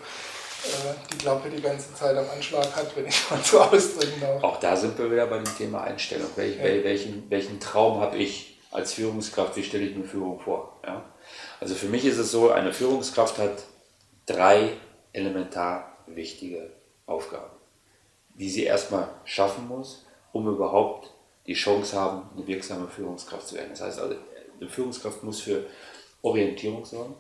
[0.65, 4.43] äh, die Klappe die ganze Zeit am Anschlag hat, wenn ich mal so ausdrücken darf.
[4.43, 6.29] Auch da sind wir wieder bei dem Thema Einstellung.
[6.37, 6.65] Welch, ja.
[6.65, 9.57] welchen, welchen Traum habe ich als Führungskraft?
[9.57, 10.81] Wie stelle ich mir Führung vor?
[10.85, 11.05] Ja?
[11.61, 13.65] Also für mich ist es so, eine Führungskraft hat
[14.27, 14.73] drei
[15.13, 16.71] elementar wichtige
[17.07, 17.57] Aufgaben,
[18.35, 21.13] die sie erstmal schaffen muss, um überhaupt
[21.47, 23.71] die Chance haben, eine wirksame Führungskraft zu werden.
[23.71, 24.17] Das heißt also,
[24.61, 25.67] eine Führungskraft muss für
[26.23, 27.15] Orientierung sorgen,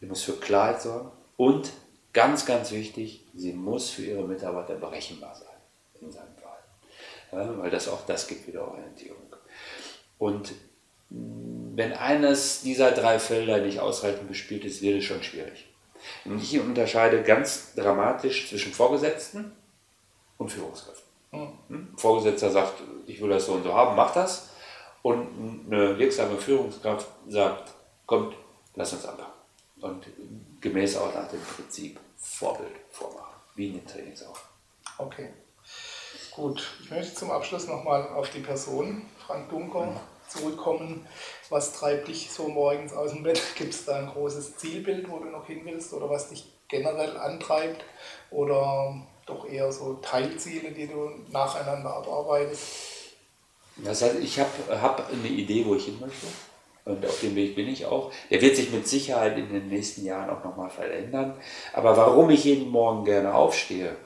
[0.00, 1.70] sie muss für Klarheit sorgen und
[2.16, 5.54] Ganz, ganz wichtig, sie muss für ihre Mitarbeiter berechenbar sein,
[6.00, 6.56] in seinem Fall.
[7.30, 9.36] Ja, weil das auch das gibt wieder Orientierung.
[10.16, 10.54] Und
[11.10, 15.66] wenn eines dieser drei Felder nicht ausreichend bespielt ist, wird es schon schwierig.
[16.24, 19.52] Und ich unterscheide ganz dramatisch zwischen Vorgesetzten
[20.38, 21.04] und Führungskräften.
[21.32, 21.94] Hm.
[21.96, 24.50] Vorgesetzter sagt, ich will das so und so haben, mach das.
[25.02, 27.72] Und eine wirksame Führungskraft sagt,
[28.06, 28.34] kommt,
[28.74, 29.32] lass uns anfangen.
[29.80, 30.06] Und
[30.60, 34.38] gemäß auch nach dem Prinzip Vorbild vormachen, wie in den Trainings auch.
[34.98, 35.28] Okay,
[36.34, 36.76] gut.
[36.82, 40.00] Ich möchte zum Abschluss nochmal auf die Person Frank Dunker mhm.
[40.28, 41.06] zurückkommen.
[41.50, 43.40] Was treibt dich so morgens aus dem Bett?
[43.56, 47.16] Gibt es da ein großes Zielbild, wo du noch hin willst oder was dich generell
[47.16, 47.84] antreibt?
[48.30, 52.62] Oder doch eher so Teilziele, die du nacheinander abarbeitest?
[53.84, 54.50] Das heißt, ich habe
[54.80, 56.26] hab eine Idee, wo ich hin möchte.
[56.84, 58.12] Und auf dem Weg bin ich auch.
[58.30, 61.34] Der wird sich mit Sicherheit in den nächsten Jahren auch nochmal verändern.
[61.72, 63.96] Aber warum ich jeden Morgen gerne aufstehe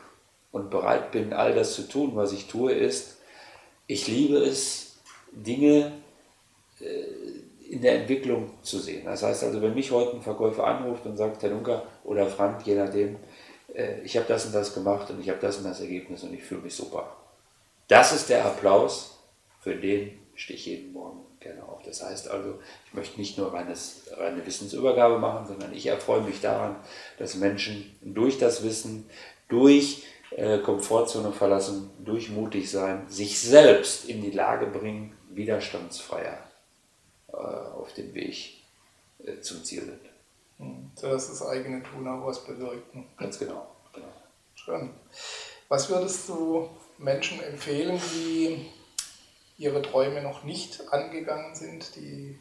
[0.50, 3.18] und bereit bin, all das zu tun, was ich tue, ist,
[3.86, 4.96] ich liebe es,
[5.30, 5.92] Dinge
[6.80, 9.04] äh, in der Entwicklung zu sehen.
[9.04, 12.66] Das heißt also, wenn mich heute ein Verkäufer anruft und sagt, Herr Dunker oder Frank,
[12.66, 13.16] je nachdem,
[14.04, 16.42] ich habe das und das gemacht und ich habe das und das Ergebnis und ich
[16.42, 17.16] fühle mich super.
[17.88, 19.18] Das ist der Applaus,
[19.60, 21.82] für den stehe ich jeden Morgen gerne auf.
[21.82, 26.40] Das heißt also, ich möchte nicht nur reines, reine Wissensübergabe machen, sondern ich erfreue mich
[26.40, 26.76] daran,
[27.18, 29.08] dass Menschen durch das Wissen,
[29.48, 36.38] durch äh, Komfortzone verlassen, durch mutig sein, sich selbst in die Lage bringen, widerstandsfreier
[37.28, 38.62] äh, auf dem Weg
[39.24, 40.09] äh, zum Ziel sind.
[40.60, 42.94] Hm, so dass das eigene Tun auch was bewirkt.
[42.94, 43.04] Ne?
[43.16, 43.66] Ganz genau.
[43.92, 44.08] genau.
[44.54, 44.90] Schön.
[45.68, 48.66] Was würdest du Menschen empfehlen, die
[49.56, 52.38] ihre Träume noch nicht angegangen sind, die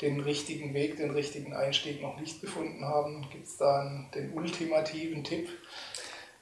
[0.00, 3.28] den richtigen Weg, den richtigen Einstieg noch nicht gefunden haben?
[3.30, 5.48] Gibt es da einen, den ultimativen Tipp?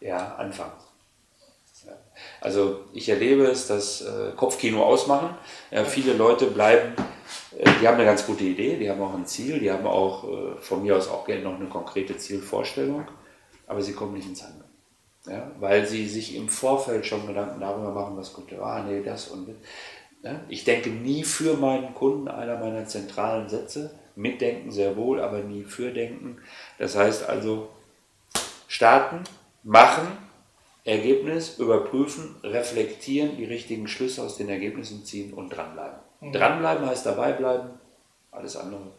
[0.01, 0.73] Ja, anfangen.
[2.41, 5.37] Also ich erlebe es, dass äh, Kopfkino ausmachen.
[5.71, 6.95] Ja, viele Leute bleiben,
[7.53, 10.57] die haben eine ganz gute Idee, die haben auch ein Ziel, die haben auch äh,
[10.61, 13.07] von mir aus auch gerne noch eine konkrete Zielvorstellung,
[13.67, 14.65] aber sie kommen nicht ins Handeln.
[15.27, 19.29] Ja, weil sie sich im Vorfeld schon Gedanken darüber machen, was könnte, ah nee, das
[19.29, 19.57] und das.
[20.49, 23.95] Ich denke nie für meinen Kunden, einer meiner zentralen Sätze.
[24.17, 26.39] Mitdenken sehr wohl, aber nie für denken.
[26.79, 27.69] Das heißt also,
[28.67, 29.23] starten,
[29.63, 30.09] machen,
[30.85, 35.99] Ergebnis, überprüfen, reflektieren, die richtigen Schlüsse aus den Ergebnissen ziehen und dranbleiben.
[36.21, 36.33] Mhm.
[36.33, 37.71] Dranbleiben heißt dabei bleiben,
[38.31, 38.93] alles andere.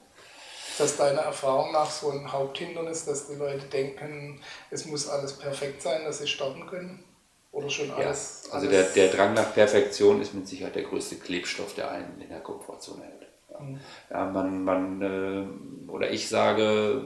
[0.69, 4.41] Ist das deiner Erfahrung nach so ein Haupthindernis, dass die Leute denken,
[4.71, 7.03] es muss alles perfekt sein, dass sie starten können?
[7.51, 8.43] Oder schon alles?
[8.47, 11.91] Ja, also alles der, der Drang nach Perfektion ist mit Sicherheit der größte Klebstoff, der
[11.91, 13.27] einen in der Komfortzone hält.
[13.51, 13.79] Ja, mhm.
[14.09, 17.03] ja man, man äh, oder ich sage,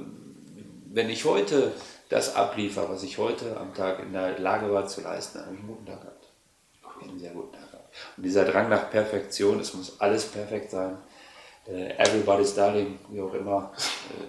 [0.91, 1.72] wenn ich heute
[2.09, 5.55] das abliefere, was ich heute am Tag in der Lage war zu leisten, dann habe
[5.55, 6.30] ich einen guten Tag gehabt.
[7.01, 7.53] Einen sehr guten Tag gehabt.
[8.18, 10.97] Und dieser Drang nach Perfektion, es muss alles perfekt sein,
[11.68, 13.72] äh, everybody's darling, wie auch immer,
[14.09, 14.26] äh,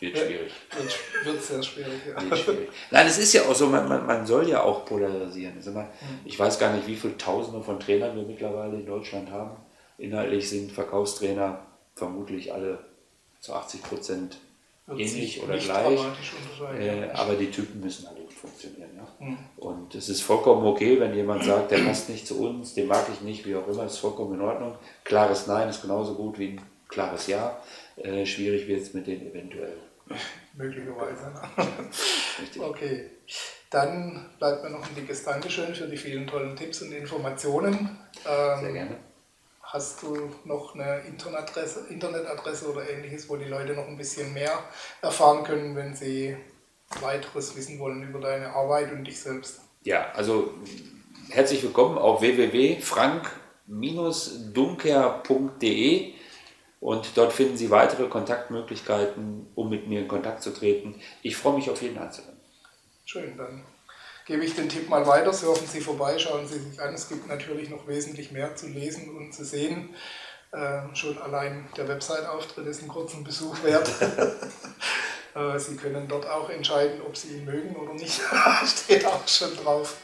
[0.00, 0.52] wird schwierig.
[0.76, 2.30] Wird, wird sehr schwierig, ja.
[2.30, 2.68] Wird schwierig.
[2.90, 5.56] Nein, es ist ja auch so, man, man, man soll ja auch polarisieren.
[5.56, 6.20] Also man, mhm.
[6.24, 9.56] Ich weiß gar nicht, wie viele Tausende von Trainern wir mittlerweile in Deutschland haben.
[9.98, 11.66] Inhaltlich sind Verkaufstrainer
[11.96, 12.78] vermutlich alle
[13.40, 14.38] zu 80 Prozent
[14.88, 16.00] ähnlich oder gleich.
[16.78, 18.90] Äh, aber die Typen müssen alle funktionieren.
[18.96, 19.26] Ja?
[19.26, 19.38] Mhm.
[19.56, 23.06] Und es ist vollkommen okay, wenn jemand sagt, der passt nicht zu uns, den mag
[23.12, 24.76] ich nicht, wie auch immer, ist vollkommen in Ordnung.
[25.04, 27.60] Klares Nein ist genauso gut wie ein klares Ja.
[27.96, 29.76] Äh, schwierig wird es mit den eventuell
[30.54, 31.32] Möglicherweise.
[32.60, 33.10] okay.
[33.70, 37.98] Dann bleibt mir noch ein dickes Dankeschön für die vielen tollen Tipps und Informationen.
[38.26, 38.96] Ähm, Sehr gerne.
[39.62, 44.58] Hast du noch eine Internetadresse, Internetadresse oder ähnliches, wo die Leute noch ein bisschen mehr
[45.02, 46.34] erfahren können, wenn sie
[47.00, 49.60] weiteres wissen wollen über deine Arbeit und dich selbst?
[49.82, 50.54] Ja, also
[51.30, 53.30] herzlich willkommen auf www.frank
[54.54, 56.12] dunker.de
[56.80, 61.00] und dort finden Sie weitere Kontaktmöglichkeiten, um mit mir in Kontakt zu treten.
[61.22, 62.38] Ich freue mich auf jeden Einzelnen.
[63.04, 63.64] Schön, dann
[64.26, 65.32] gebe ich den Tipp mal weiter.
[65.32, 66.94] Surfen Sie vorbei, schauen Sie sich an.
[66.94, 69.94] Es gibt natürlich noch wesentlich mehr zu lesen und zu sehen.
[70.52, 73.90] Äh, schon allein der Website-Auftritt ist einen kurzen Besuch wert.
[75.34, 78.20] äh, Sie können dort auch entscheiden, ob Sie ihn mögen oder nicht.
[78.66, 79.96] Steht auch schon drauf.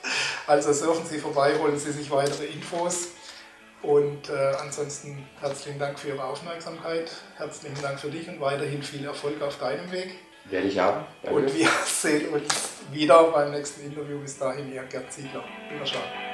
[0.46, 3.08] Also surfen Sie vorbei, holen Sie sich weitere Infos.
[3.82, 7.10] Und äh, ansonsten herzlichen Dank für Ihre Aufmerksamkeit.
[7.36, 10.14] Herzlichen Dank für dich und weiterhin viel Erfolg auf deinem Weg.
[10.46, 11.04] Werde ich haben.
[11.22, 11.38] Danke.
[11.38, 12.44] Und wir sehen uns
[12.92, 14.18] wieder beim nächsten Interview.
[14.20, 15.44] Bis dahin, Ihr Gerd Ziegler.
[15.70, 16.33] Wiederschauen.